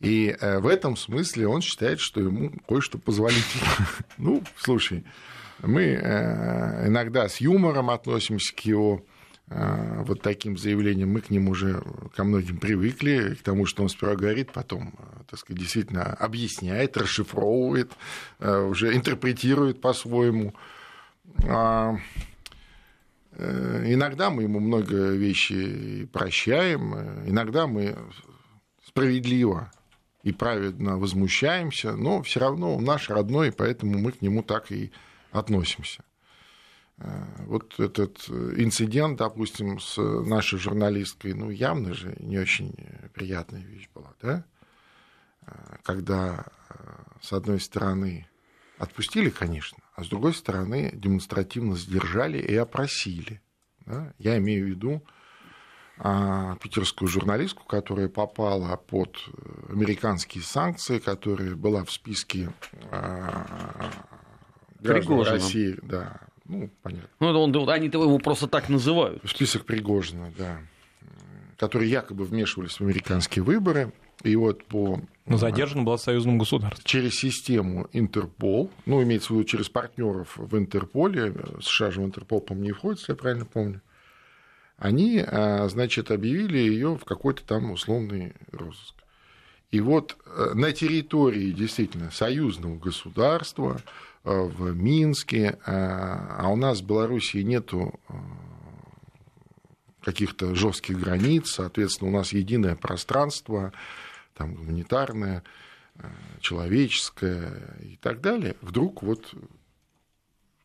[0.00, 3.66] и э, в этом смысле он считает, что ему кое-что позволительно.
[4.16, 5.04] Ну, слушай,
[5.62, 9.04] мы э, иногда с юмором относимся к его
[9.48, 11.82] э, вот таким заявлениям, мы к ним уже
[12.16, 14.94] ко многим привыкли, к тому, что он сперва говорит, потом,
[15.28, 17.92] так сказать, действительно объясняет, расшифровывает,
[18.40, 20.54] уже интерпретирует по-своему.
[21.46, 21.96] А,
[23.38, 26.94] иногда мы ему много вещей прощаем,
[27.26, 27.96] иногда мы
[28.86, 29.70] справедливо
[30.22, 34.92] и праведно возмущаемся, но все равно он наш родной, поэтому мы к нему так и
[35.32, 36.04] относимся.
[36.98, 42.74] Э, вот этот инцидент, допустим, с нашей журналисткой, ну, явно же не очень
[43.14, 44.44] приятная вещь была, да?
[45.46, 46.74] Э, когда, э,
[47.22, 48.26] с одной стороны,
[48.78, 53.42] отпустили, конечно, а с другой стороны, демонстративно сдержали и опросили.
[53.86, 54.12] Да?
[54.18, 55.02] Я имею в виду
[56.62, 59.18] питерскую журналистку, которая попала под
[59.68, 62.50] американские санкции, которая была в списке
[62.90, 63.46] а,
[64.80, 67.08] граждан России, да, ну, понятно.
[67.20, 69.22] Ну, он, они его просто так называют.
[69.28, 70.58] Список Пригожина, да.
[71.56, 73.92] Которые якобы вмешивались в американские выборы.
[74.24, 75.00] И вот по...
[75.26, 76.84] Но задержан был союзным государством.
[76.84, 82.40] Через систему Интерпол, ну, имеется в виду через партнеров в Интерполе, США же в Интерпол,
[82.40, 83.80] по-моему, не входит, если я правильно помню,
[84.80, 88.94] они, а, значит, объявили ее в какой-то там условный розыск.
[89.70, 93.80] И вот э, на территории действительно союзного государства,
[94.24, 98.00] э, в Минске, э, а у нас в Белоруссии нету
[100.02, 103.74] каких-то жестких границ, соответственно, у нас единое пространство,
[104.34, 105.42] там, гуманитарное,
[106.40, 109.34] человеческое и так далее, вдруг вот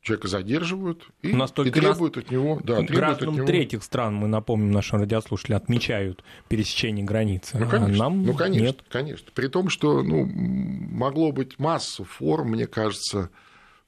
[0.06, 2.62] человека задерживают и, У нас и требуют от него...
[2.64, 3.46] Да, гражданам него...
[3.46, 7.58] третьих стран, мы напомним, нашим радиослушателям, отмечают пересечение границы.
[7.58, 8.84] Ну, конечно, а нам ну, конечно, нет.
[8.88, 9.28] конечно.
[9.34, 13.32] При том, что ну, могло быть масса форм, мне кажется,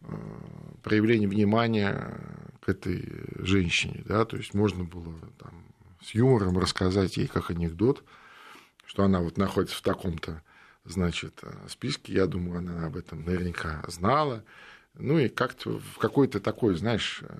[0.02, 0.16] э,
[0.82, 2.20] проявления внимания
[2.62, 4.02] к этой женщине.
[4.06, 4.26] Да?
[4.26, 5.52] То есть можно было там,
[6.04, 8.04] с юмором рассказать ей как анекдот,
[8.88, 10.42] что она вот находится в таком-то
[10.84, 12.14] значит, э, списке.
[12.14, 14.44] Я думаю, она об этом наверняка знала
[15.00, 17.36] ну и как-то в какой-то такой, знаешь, э,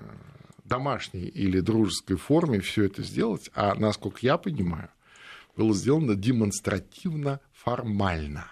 [0.64, 4.90] домашней или дружеской форме все это сделать, а насколько я понимаю,
[5.56, 8.46] было сделано демонстративно формально.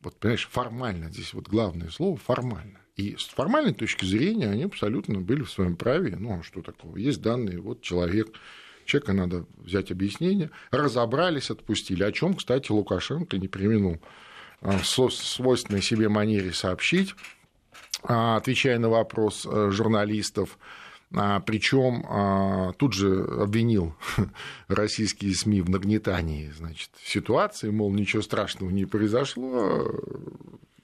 [0.00, 2.80] Вот, понимаешь, формально, здесь вот главное слово формально.
[2.96, 6.16] И с формальной точки зрения они абсолютно были в своем праве.
[6.16, 6.96] Ну, а что такого?
[6.96, 8.28] Есть данные, вот человек,
[8.84, 12.02] человека надо взять объяснение, разобрались, отпустили.
[12.02, 14.00] О чем, кстати, Лукашенко не применил
[14.60, 17.14] а, свойственной себе манере сообщить
[18.02, 20.58] отвечая на вопрос э, журналистов,
[21.12, 23.96] а, причем а, тут же обвинил
[24.68, 29.92] российские СМИ в нагнетании значит, ситуации, мол, ничего страшного не произошло,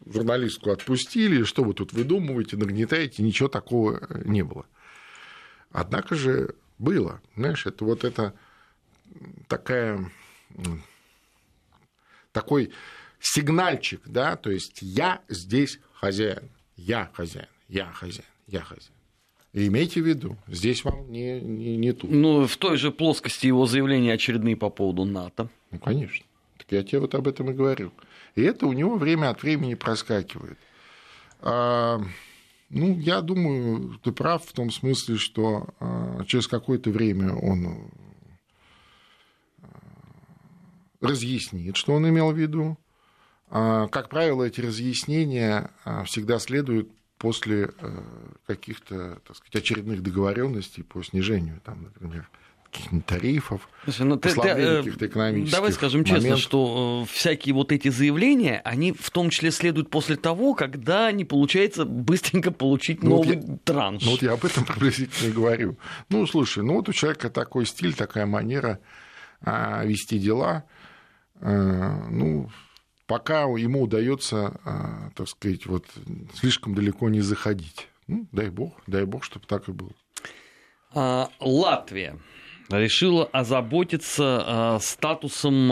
[0.05, 4.66] журналистку отпустили, что вы тут выдумываете, нагнетаете, ничего такого э, не было.
[5.70, 8.35] Однако же было, знаешь, это вот это
[9.46, 10.11] такая,
[12.33, 12.72] такой
[13.20, 16.50] сигнальчик, да, то есть я здесь хозяин.
[16.77, 18.93] Я хозяин, я хозяин, я хозяин.
[19.53, 22.11] И имейте в виду, здесь вам не, не, не тут.
[22.11, 25.49] Ну, в той же плоскости его заявления очередные по поводу НАТО.
[25.71, 26.27] Ну, конечно.
[26.59, 27.91] Так я тебе вот об этом и говорю.
[28.35, 30.59] И это у него время от времени проскакивает.
[31.41, 32.03] А,
[32.69, 37.91] ну, я думаю, ты прав в том смысле, что а, через какое-то время он
[39.62, 39.67] а,
[41.01, 42.77] разъяснит, что он имел в виду.
[43.48, 48.02] А, как правило, эти разъяснения а, всегда следуют после э,
[48.46, 52.28] каких-то так сказать, очередных договоренностей по снижению, там, например,
[52.70, 56.22] каких-нибудь тарифов, Слушай, ну, ты, ты, э, каких-то экономических Давай скажем моментов.
[56.22, 61.11] честно, что э, всякие вот эти заявления, они в том числе следуют после того, когда
[61.12, 64.04] не получается быстренько получить ну, новый вот я, транш.
[64.04, 65.78] Ну вот я об этом приблизительно и говорю.
[66.11, 68.78] Ну, слушай, ну вот у человека такой стиль, такая манера
[69.40, 70.64] а, вести дела.
[71.40, 72.50] ну,
[73.07, 75.87] пока ему удается, а, так сказать, вот
[76.35, 77.88] слишком далеко не заходить.
[78.07, 79.92] Ну, дай бог, дай бог, чтобы так и было.
[80.95, 82.19] А, Латвия
[82.69, 85.69] решила озаботиться а, статусом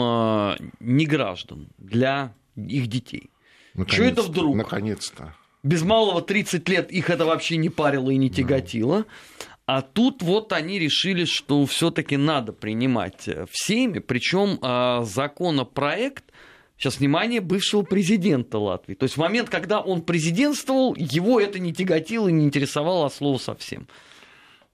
[0.79, 3.29] неграждан для их детей.
[3.87, 4.55] Что это вдруг?
[4.55, 5.35] Наконец-то.
[5.63, 8.99] Без малого 30 лет их это вообще не парило и не тяготило.
[8.99, 9.05] Да.
[9.65, 14.59] А тут вот они решили, что все-таки надо принимать всеми, причем
[15.03, 16.23] законопроект
[16.77, 18.95] сейчас внимание, бывшего президента Латвии.
[18.95, 23.13] То есть в момент, когда он президентствовал, его это не тяготило и не интересовало от
[23.13, 23.87] слова совсем.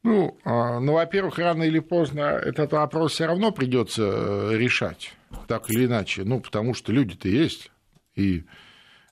[0.04, 5.14] Ну, а, ну, во-первых, рано или поздно этот вопрос все равно придется э, решать,
[5.48, 6.24] так или иначе.
[6.24, 7.72] Ну, потому что люди-то есть.
[8.16, 8.46] И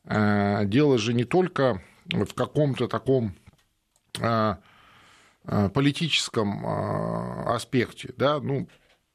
[0.06, 3.36] э, дело же не только в каком-то таком
[4.20, 4.56] э,
[5.74, 8.68] политическом э, аспекте, да, ну,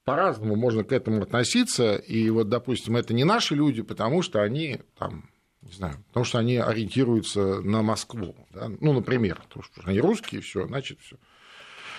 [0.04, 1.96] по-разному можно к этому относиться.
[1.96, 5.30] И вот, допустим, это не наши люди, потому что они там,
[5.62, 8.36] не знаю, потому что они ориентируются на Москву.
[8.52, 8.70] Да?
[8.80, 11.16] Ну, например, потому что они русские, все, значит, все.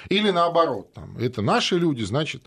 [0.10, 2.44] Или наоборот, там, это наши люди, значит.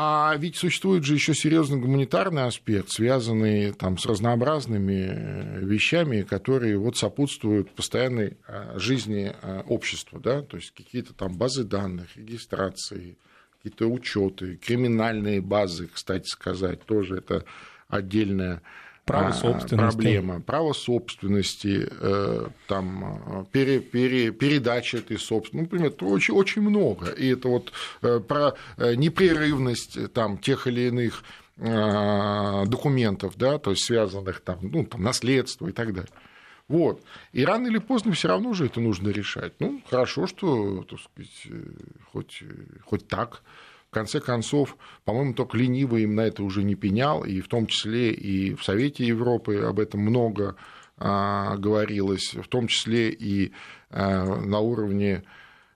[0.00, 6.78] А ведь существует же еще серьезный гуманитарный аспект, связанный там, с разнообразными э, вещами, которые
[6.78, 10.20] вот сопутствуют постоянной э, жизни э, общества.
[10.20, 10.42] Да?
[10.42, 13.18] То есть какие-то там базы данных, регистрации,
[13.58, 17.44] какие-то учеты, криминальные базы, кстати сказать, тоже это
[17.88, 18.62] отдельная
[19.04, 19.74] Право а, собственности.
[19.74, 20.40] проблема.
[20.42, 21.88] Право собственности,
[22.66, 25.72] там, пере, пере, передача этой собственности.
[25.74, 27.08] Ну, например, очень, очень много.
[27.12, 31.24] И это вот про непрерывность там, тех или иных
[31.56, 36.10] документов, да, то есть связанных там, ну, там, наследство и так далее.
[36.68, 37.02] Вот.
[37.32, 39.54] И рано или поздно все равно же это нужно решать.
[39.58, 41.62] Ну, хорошо, что, так сказать,
[42.12, 42.42] хоть,
[42.84, 43.42] хоть так.
[43.88, 44.76] В конце концов,
[45.06, 48.62] по-моему, только ленивый им на это уже не пенял, и в том числе и в
[48.62, 50.56] Совете Европы об этом много
[50.98, 53.52] а, говорилось, в том числе и
[53.90, 55.24] а, на уровне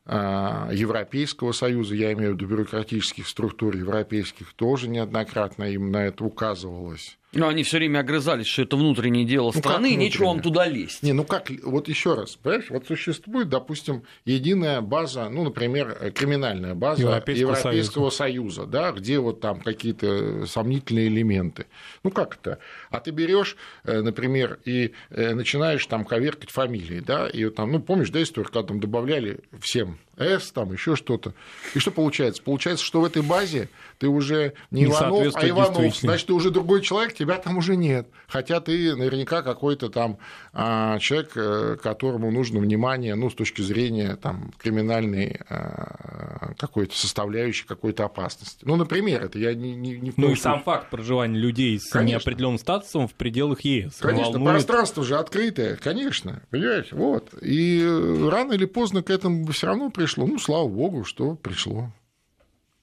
[0.05, 6.23] а, Европейского Союза, я имею в виду бюрократических структур европейских, тоже неоднократно им на это
[6.23, 7.17] указывалось.
[7.33, 10.67] Но они все время огрызались, что это внутреннее дело ну, страны, и нечего вам туда
[10.67, 11.03] лезть.
[11.03, 16.75] Не, ну как, вот еще раз, понимаешь, вот существует, допустим, единая база, ну, например, криминальная
[16.75, 18.33] база Европейского, Европейского Союза.
[18.53, 21.67] Союза, да, где вот там какие-то сомнительные элементы.
[22.03, 22.59] Ну как это?
[22.91, 27.73] А ты берешь, э, например, и э, начинаешь там коверкать фамилии, да, и вот там,
[27.73, 31.33] ну, помнишь, да, историю, когда там добавляли всем С, там еще что-то.
[31.75, 32.43] И что получается?
[32.43, 36.51] Получается, что в этой базе ты уже не, не Иванов, а Иванов, значит, ты уже
[36.51, 38.09] другой человек, тебя там уже нет.
[38.29, 40.19] Хотя ты наверняка какой-то там
[40.53, 47.67] а, человек, э, которому нужно внимание, ну, с точки зрения там, криминальной а, какой-то составляющей,
[47.67, 48.59] какой-то опасности.
[48.67, 51.89] Ну, например, это я не, не, не в Ну, и сам факт проживания людей с
[51.89, 52.17] конечно.
[52.17, 53.97] неопределенным статусом в пределах ЕС.
[53.99, 54.57] Конечно, волнует...
[54.57, 57.31] пространство же открытое, конечно, понимаете, вот.
[57.41, 57.83] И
[58.31, 60.27] рано или поздно к этому все равно пришло.
[60.27, 61.91] Ну, слава богу, что пришло.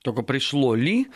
[0.03, 1.07] Только пришло ли?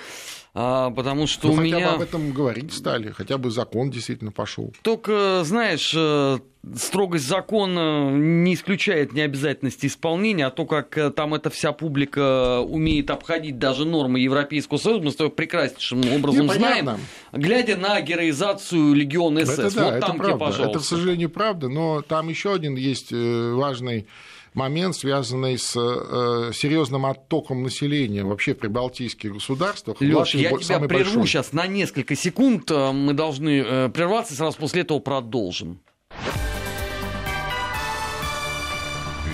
[0.56, 1.90] А, потому что ну, у хотя меня...
[1.90, 4.72] бы об этом говорить стали, хотя бы закон действительно пошел.
[4.84, 6.38] Только, знаешь, э,
[6.76, 13.10] строгость закона не исключает необязательности исполнения, а то, как э, там эта вся публика умеет
[13.10, 17.00] обходить даже нормы Европейского Союза, мы с тобой прекраснейшим образом не, знаем,
[17.32, 19.58] глядя на героизацию легиона СС.
[19.58, 20.36] Это, да, вот это там правда.
[20.36, 20.78] Где, пожалуйста.
[20.78, 24.08] Это, к сожалению, правда, но там еще один есть э, важный
[24.56, 30.00] момент, связанный с э, серьезным оттоком населения вообще при Балтийских государствах.
[30.00, 31.28] Леш, я тебя прерву большой.
[31.28, 32.70] сейчас на несколько секунд.
[32.72, 35.80] Э, мы должны э, прерваться, сразу после этого продолжим.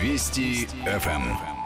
[0.01, 1.58] Вести ФМ.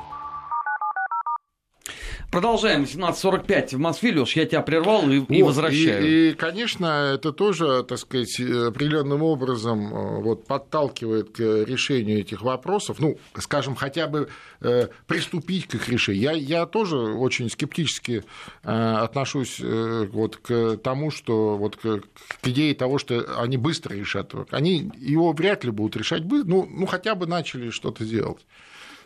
[2.34, 2.86] Продолжаем.
[2.86, 4.12] 17.45 в Москве.
[4.12, 6.04] Леш, я тебя прервал и, вот, и возвращаю.
[6.04, 12.42] И, и, конечно, это тоже, так сказать, определенным образом э, вот, подталкивает к решению этих
[12.42, 12.98] вопросов.
[12.98, 14.30] Ну, скажем, хотя бы
[14.62, 16.24] э, приступить к их решению.
[16.24, 18.24] Я, я тоже очень скептически
[18.64, 22.02] э, отношусь э, вот, к тому, что вот, к,
[22.42, 24.34] к идее того, что они быстро решат.
[24.50, 28.44] Они его вряд ли будут решать быстро, ну, ну хотя бы начали что-то делать.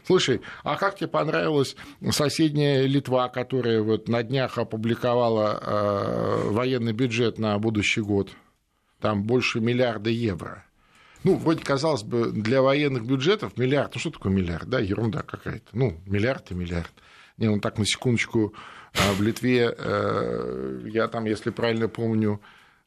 [0.08, 1.76] Слушай, а как тебе понравилась
[2.12, 8.32] соседняя Литва, которая вот на днях опубликовала э, военный бюджет на будущий год?
[9.02, 10.64] Там больше миллиарда евро.
[11.26, 13.96] Ну, вроде, казалось бы, для военных бюджетов миллиард.
[13.96, 14.70] Ну, что такое миллиард?
[14.70, 15.68] Да, ерунда какая-то.
[15.74, 16.94] Ну, миллиард и миллиард.
[17.36, 18.54] Не, ну так, на секундочку,
[18.94, 22.40] э, в Литве, э, я там, если правильно помню,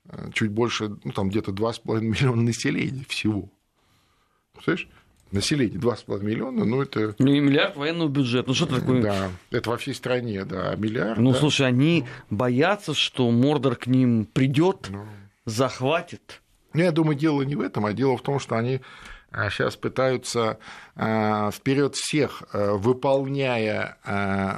[0.06, 3.50] э, чуть больше, ну, там где-то 2,5 миллиона населения всего.
[4.64, 4.88] Слышишь?
[5.32, 7.14] Население 2,5 миллиона, ну это...
[7.18, 9.02] Ну и миллиард военного бюджета, ну что такое?
[9.02, 11.18] Да, это во всей стране, да, миллиард...
[11.18, 11.38] Ну да.
[11.38, 15.06] слушай, они боятся, что Мордор к ним придет, ну...
[15.46, 16.40] захватит.
[16.72, 18.80] Ну, я думаю, дело не в этом, а дело в том, что они
[19.32, 20.58] сейчас а пытаются
[20.96, 23.96] а, вперед всех, а, выполняя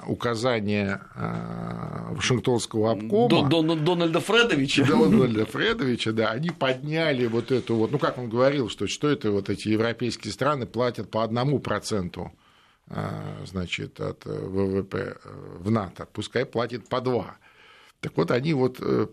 [0.07, 1.03] указания
[2.11, 3.49] Вашингтонского обкома.
[3.49, 4.85] Дон, Дональда Фредовича.
[4.85, 9.31] Дональда Фредовича, да, они подняли вот эту вот, ну как он говорил, что что это
[9.31, 12.33] вот эти европейские страны платят по одному проценту
[13.47, 17.37] значит, от ВВП в НАТО, пускай платит по два.
[18.03, 19.07] Так вот, они вот э,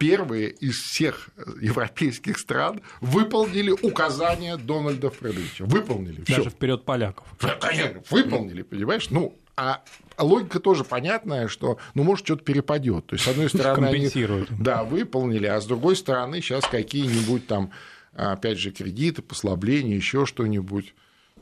[0.00, 1.28] первые из всех
[1.60, 5.66] европейских стран выполнили указания Дональда Фредовича.
[5.66, 6.22] Выполнили.
[6.22, 7.26] Даже вперед поляков.
[7.60, 9.10] Конечно, выполнили, понимаешь?
[9.10, 9.84] Ну, а
[10.18, 13.08] логика тоже понятная, что, ну, может, что-то перепадет.
[13.08, 14.10] То есть, с одной стороны, они
[14.58, 17.70] да, выполнили, а с другой стороны, сейчас какие-нибудь там,
[18.14, 20.94] опять же, кредиты, послабления, еще что-нибудь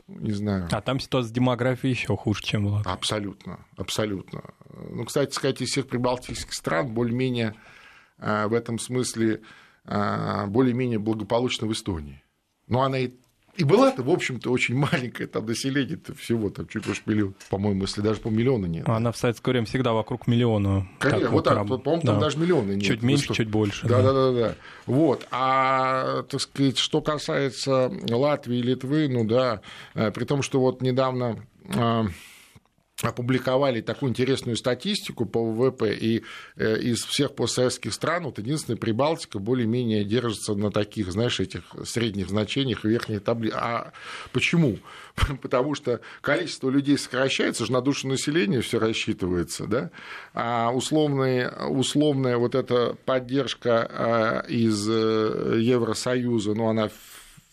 [0.09, 0.67] не знаю.
[0.71, 2.81] А там ситуация с демографией еще хуже, чем была.
[2.83, 4.41] Абсолютно, абсолютно.
[4.91, 7.55] Ну, кстати сказать, из всех прибалтийских стран более-менее
[8.19, 9.41] в этом смысле
[9.85, 12.21] более-менее благополучна в Эстонии.
[12.67, 13.11] Но она и
[13.57, 17.81] И была-то, в общем-то, очень маленькое там население -то всего, там чуть больше миллиона, по-моему,
[17.81, 18.87] если даже по миллиону нет.
[18.87, 20.87] А она в советское время всегда вокруг миллиона.
[20.99, 22.83] Конечно, вот так, вот, по-моему, там даже миллиона нет.
[22.83, 23.85] Чуть меньше, чуть больше.
[23.85, 24.55] Да, да, да, да.
[24.85, 25.27] Вот.
[25.31, 29.61] А, так сказать, что касается Латвии и Литвы, ну да,
[29.93, 31.43] э, при том, что вот недавно
[33.01, 36.23] опубликовали такую интересную статистику по ВВП, и
[36.57, 42.29] э, из всех постсоветских стран вот единственная Прибалтика более-менее держится на таких, знаешь, этих средних
[42.29, 43.55] значениях верхней таблицы.
[43.57, 43.93] А
[44.33, 44.79] почему?
[45.41, 49.91] Потому что количество людей сокращается, же на душу населения все рассчитывается, да?
[50.33, 56.89] А условная, условная вот эта поддержка э, из э, Евросоюза, ну, она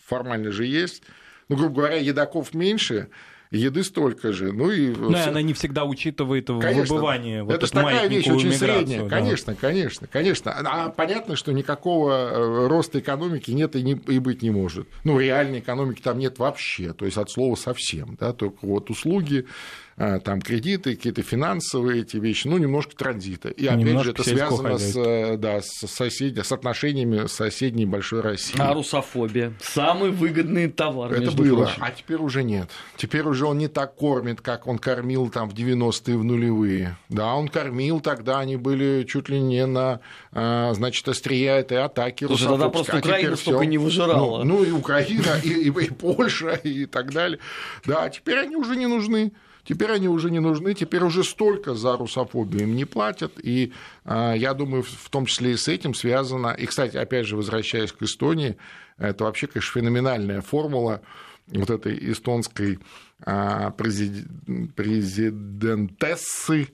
[0.06, 1.02] формально же есть,
[1.48, 3.08] ну, грубо говоря, едоков меньше,
[3.50, 4.52] еды столько же.
[4.52, 5.30] Ну, и Но все...
[5.30, 7.42] она не всегда учитывает конечно, выбывание.
[7.42, 9.04] Вот это же такая вещь очень средняя.
[9.04, 9.08] Да.
[9.08, 10.52] Конечно, конечно, конечно.
[10.52, 14.88] А понятно, что никакого э, роста экономики нет и, не, и быть не может.
[15.04, 18.16] Ну, реальной экономики там нет вообще, то есть от слова совсем.
[18.18, 18.32] Да?
[18.32, 23.48] Только вот услуги, а, там кредиты, какие-то финансовые эти вещи, ну, немножко транзита.
[23.48, 27.86] И опять немножко же это связано с, э, да, с, соседи, с отношениями с соседней
[27.86, 28.60] большой Россией.
[28.60, 29.54] А русофобия?
[29.60, 31.12] Самый выгодный товар.
[31.14, 31.82] Это было, прочим.
[31.82, 32.70] а теперь уже нет.
[32.96, 36.98] Теперь уже он не так кормит, как он кормил там в 90-е, в нулевые.
[37.08, 40.00] Да, он кормил тогда, они были чуть ли не на,
[40.32, 44.44] а, значит, острия этой атаки Слушай, тогда просто а Украина столько не выжирала.
[44.44, 47.38] Ну, ну и Украина, и, и, и Польша, и так далее.
[47.86, 49.32] Да, теперь они уже не нужны.
[49.66, 53.72] Теперь они уже не нужны, теперь уже столько за русофобию им не платят, и
[54.04, 57.90] а, я думаю, в том числе и с этим связано, и, кстати, опять же, возвращаясь
[57.90, 58.56] к Эстонии,
[58.96, 61.02] это вообще, конечно, феноменальная формула
[61.48, 62.78] вот этой эстонской
[63.24, 66.68] а, президентессы,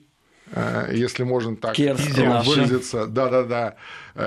[0.51, 2.43] а, если можно так Керстина.
[2.43, 3.75] выразиться, да-да-да,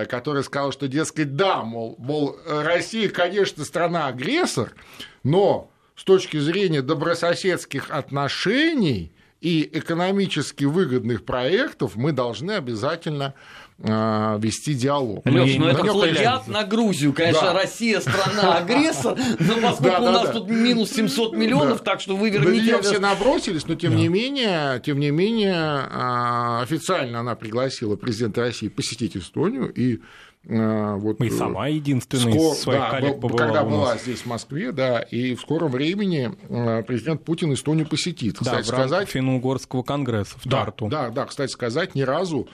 [0.06, 4.74] которая сказала, что, дескать, да, мол, мол, Россия, конечно, страна-агрессор,
[5.22, 13.34] но с точки зрения добрососедских отношений и экономически выгодных проектов мы должны обязательно
[13.82, 15.26] а, вести диалог.
[15.26, 17.12] Леш, ну это плагиат на Грузию.
[17.12, 17.52] Конечно, да.
[17.52, 20.32] Россия страна-агрессор, но поскольку да, да, у нас да.
[20.32, 21.92] тут минус 700 миллионов, да.
[21.92, 22.72] так что вы верните...
[22.72, 23.98] На все набросились, но тем да.
[23.98, 30.00] не менее, тем не менее, а, официально она пригласила президента России посетить Эстонию, и
[30.48, 34.70] вот, и сама единственная скоро, из своих да, коллег побывала Когда была здесь, в Москве,
[34.70, 38.36] да, и в скором времени а, президент Путин Эстонию посетит.
[38.40, 39.08] Да, кстати, в сказать...
[39.08, 40.86] финно-угорского конгресса в да, Тарту.
[40.86, 42.48] Да, да, кстати сказать, ни разу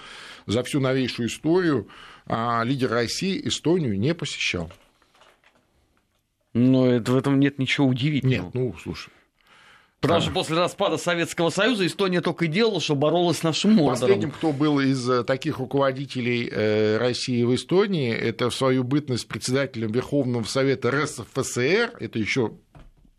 [0.47, 1.87] за всю новейшую историю
[2.27, 4.73] а, лидер России Эстонию не посещал.
[6.55, 8.45] Но это, в этом нет ничего удивительного.
[8.47, 9.11] Нет, ну, слушай,
[10.03, 14.01] Потому что после распада Советского Союза Эстония только и делала, что боролась с нашим Мордором.
[14.01, 19.29] Последним, кто был из э, таких руководителей э, России в Эстонии, это в свою бытность
[19.29, 22.51] председателем Верховного Совета РСФСР, это еще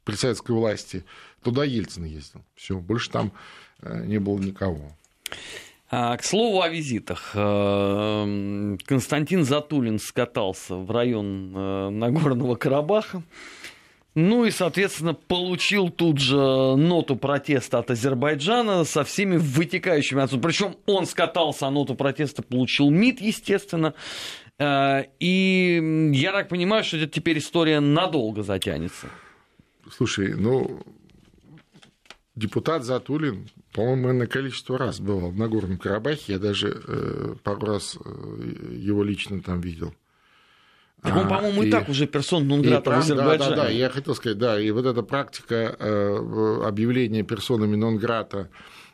[0.03, 1.05] при советской власти,
[1.41, 2.41] туда Ельцин ездил.
[2.53, 3.31] Все, больше там
[3.81, 4.91] э, не было никого.
[5.89, 7.31] А, к слову о визитах.
[7.33, 11.53] Константин Затулин скатался в район
[11.97, 13.23] Нагорного Карабаха.
[14.15, 20.43] Ну и, соответственно, получил тут же ноту протеста от Азербайджана со всеми вытекающими отсюда.
[20.43, 23.95] Причем он скатался, а ноту протеста получил МИД, естественно.
[24.59, 29.07] Э, и я так понимаю, что это теперь история надолго затянется.
[29.91, 30.81] Слушай, ну,
[32.35, 36.33] депутат Затулин, по-моему, на количество раз бывал в Нагорном Карабахе.
[36.33, 39.93] Я даже э, пару раз э, его лично там видел.
[41.03, 43.55] Так он, по-моему, и, и так уже персон нон-грата в Азербайджане.
[43.55, 48.49] Да, да, да, я хотел сказать, да, и вот эта практика э, объявления персонами нон-грата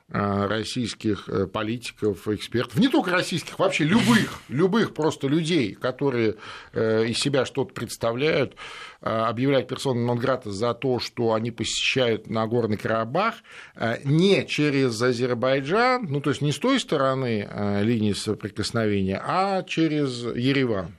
[0.10, 6.36] э, российских э, политиков, экспертов, не только российских, вообще любых, любых просто людей, которые
[6.74, 8.56] из себя что-то представляют,
[9.02, 13.36] объявлять персоны нон-грата за то, что они посещают Нагорный Карабах
[14.04, 17.48] не через Азербайджан, ну то есть не с той стороны
[17.84, 20.99] линии соприкосновения, а через Ереван.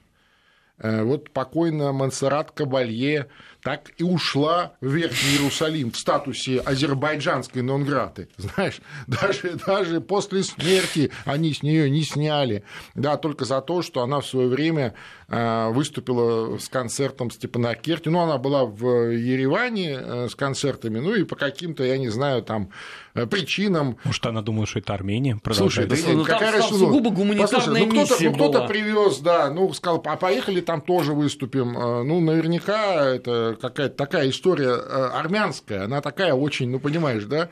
[0.81, 3.27] Э, вот покойная Монсеррат Кабалье
[3.63, 8.27] так и ушла в Верхний Иерусалим в статусе азербайджанской нонграты.
[8.37, 12.63] Знаешь, даже, даже после смерти они с нее не сняли.
[12.95, 14.95] Да, только за то, что она в свое время
[15.27, 18.09] э, выступила с концертом Степана Керти.
[18.09, 22.41] Ну, она была в Ереване э, с концертами, ну и по каким-то, я не знаю,
[22.41, 22.69] там
[23.13, 23.97] причинам.
[24.05, 27.85] Может, она думает, что это Армения Слушай, да, ну, какая там, там сугубо гуманитарная Послушай,
[27.85, 31.73] ну, кто-то, ну, кто-то привез, да, ну, сказал, а поехали там тоже выступим.
[31.73, 37.49] Ну, наверняка это какая-то такая история э, армянская, она такая очень, ну, понимаешь, да?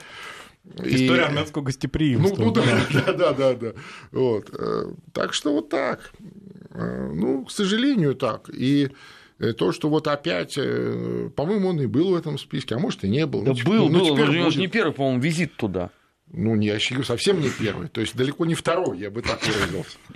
[0.77, 1.25] История и...
[1.25, 2.37] армянского гостеприимства.
[2.37, 3.73] Ну, ну да, да, да, да, да.
[4.11, 4.49] Вот.
[4.53, 6.11] Э, так что вот так.
[6.71, 8.49] Э, ну, к сожалению, так.
[8.53, 8.89] И
[9.57, 13.25] то, что вот опять, по-моему, он и был в этом списке, а может и не
[13.25, 13.43] был.
[13.43, 14.53] Да ну, был, ну, был, теперь у него будет.
[14.53, 15.91] же не первый, по-моему, визит туда.
[16.31, 19.21] Ну, не, я еще говорю, совсем не первый, то есть далеко не второй, я бы
[19.21, 19.97] так выразился.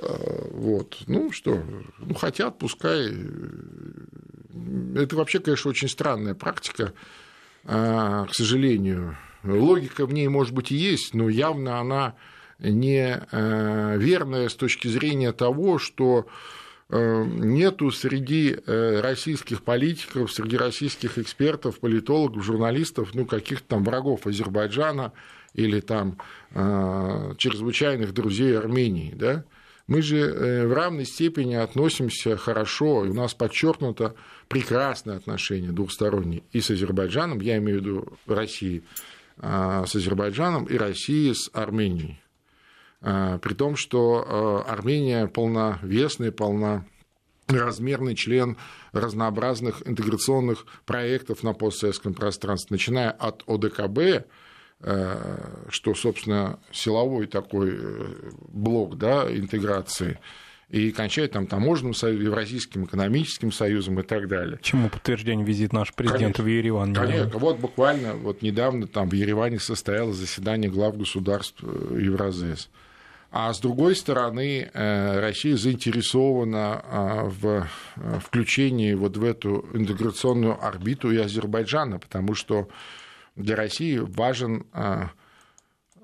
[0.00, 1.60] Вот, ну что,
[1.98, 3.10] ну хотят, пускай.
[4.96, 6.92] Это вообще, конечно, очень странная практика,
[7.64, 9.16] а, к сожалению.
[9.44, 12.14] Логика в ней, может быть, и есть, но явно она
[12.58, 16.26] не а, верная с точки зрения того, что
[16.90, 24.26] э, нету среди э, российских политиков, среди российских экспертов, политологов, журналистов, ну, каких-то там врагов
[24.26, 25.12] Азербайджана
[25.54, 26.18] или там
[26.54, 29.44] э, чрезвычайных друзей Армении, да?
[29.88, 34.14] Мы же э, в равной степени относимся хорошо, и у нас подчеркнуто
[34.48, 38.82] прекрасное отношение двухстороннее и с Азербайджаном, я имею в виду России
[39.40, 42.20] а, с Азербайджаном и России с Арменией.
[43.00, 48.56] А, При том, что а, Армения полновесный, полноразмерный член
[48.92, 54.26] разнообразных интеграционных проектов на постсоветском пространстве, начиная от ОДКБ,
[55.70, 60.20] что, собственно, силовой такой э, блок да, интеграции,
[60.70, 64.58] и кончая там таможенным союзом, Евразийским экономическим союзом и так далее.
[64.62, 66.44] Чему подтверждение визит наш президент Конечно.
[66.44, 66.94] в Ереван?
[66.94, 72.68] Конечно, вот буквально вот недавно там в Ереване состоялось заседание глав государств э, Евразес.
[73.30, 77.66] А с другой стороны, э, Россия заинтересована а, в
[77.96, 82.68] э, включении вот в эту интеграционную орбиту и Азербайджана, потому что
[83.36, 85.10] для России важен а,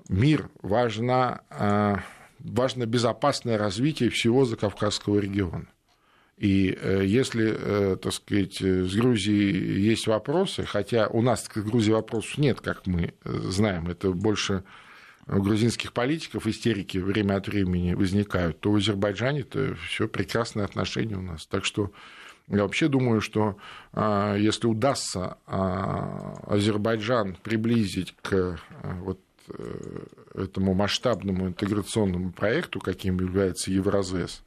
[0.09, 2.01] мир, важна, а,
[2.45, 5.67] важно безопасное развитие всего Закавказского региона.
[6.37, 11.59] И э, если, э, так сказать, э, с Грузией есть вопросы, хотя у нас к
[11.59, 14.65] Грузии вопросов нет, как мы знаем, это больше
[15.27, 21.17] у грузинских политиков истерики время от времени возникают, то в Азербайджане это все прекрасные отношения
[21.17, 21.47] у нас.
[21.47, 21.93] Так что
[22.49, 23.57] я вообще думаю, что
[23.95, 29.19] а, если удастся а, Азербайджан приблизить к вот
[30.35, 34.43] этому масштабному интеграционному проекту, каким является Евразес,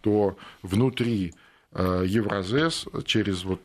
[0.00, 1.34] то внутри
[1.72, 3.60] э, Евразес через вот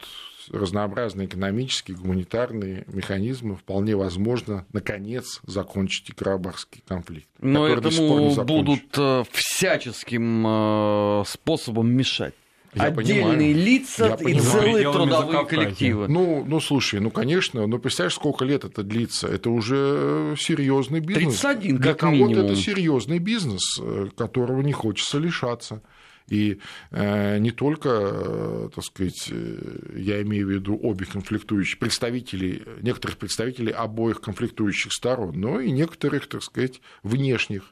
[0.51, 7.27] разнообразные экономические, гуманитарные механизмы вполне возможно, наконец, закончить и Карабахский конфликт.
[7.41, 12.33] Но этому будут э, всяческим э, способом мешать.
[12.77, 13.55] Я Отдельные понимаю.
[13.55, 14.43] лица Я и понимаю.
[14.43, 15.45] целые Пределами трудовые Закавказья.
[15.63, 16.07] коллективы.
[16.07, 19.27] Ну, ну, слушай, ну, конечно, ну, представляешь, сколько лет это длится?
[19.27, 21.39] Это уже серьезный бизнес.
[21.39, 22.45] 31 Для как кого-то минимум.
[22.45, 25.81] это серьезный бизнес, э, которого не хочется лишаться.
[26.29, 26.59] И
[26.91, 33.17] э, не только, э, так сказать, э, я имею в виду обе конфликтующие, представителей, некоторых
[33.17, 37.71] представителей обоих конфликтующих сторон, но и некоторых, так сказать, внешних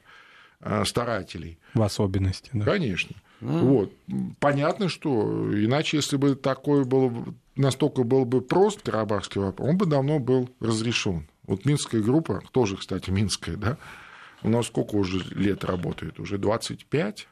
[0.60, 1.58] э, старателей.
[1.74, 2.64] В особенности, да.
[2.64, 3.14] Конечно.
[3.40, 3.92] Вот.
[4.40, 9.76] Понятно, что иначе, если бы такой был, бы- настолько был бы прост Карабахский вопрос, он
[9.76, 11.28] бы давно был разрешен.
[11.46, 13.78] Вот Минская группа, тоже, кстати, Минская, да,
[14.42, 16.18] у нас сколько уже лет работает?
[16.18, 17.28] Уже 25?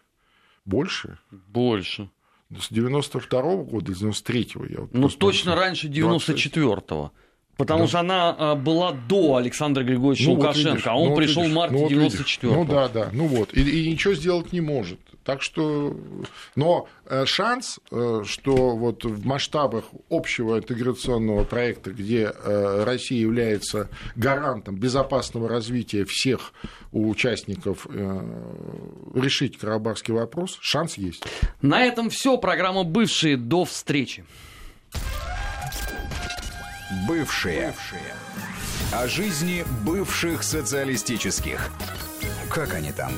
[0.64, 1.18] Больше?
[1.30, 2.10] Больше.
[2.50, 7.12] С 92 года, с 93-го я вот Ну, точно раньше 94-го.
[7.56, 11.08] Потому что она э, была до Александра Григорьевича Ну, вот Лукашенко, видишь, а он ну,
[11.10, 12.38] вот пришел в марте ну, вот видишь.
[12.42, 12.54] 94-го.
[12.54, 14.98] Ну да, да, ну вот, и, и ничего сделать не может.
[15.24, 15.96] Так что,
[16.54, 23.88] но э, шанс, э, что вот в масштабах общего интеграционного проекта, где э, Россия является
[24.16, 26.52] гарантом безопасного развития всех
[26.92, 27.86] участников,
[29.14, 31.24] решить карабахский вопрос, шанс есть.
[31.60, 32.38] На этом все.
[32.38, 33.36] Программа «Бывшие».
[33.36, 34.24] До встречи.
[37.08, 37.74] Бывшие.
[38.92, 41.70] О жизни бывших социалистических.
[42.48, 43.12] Как они там?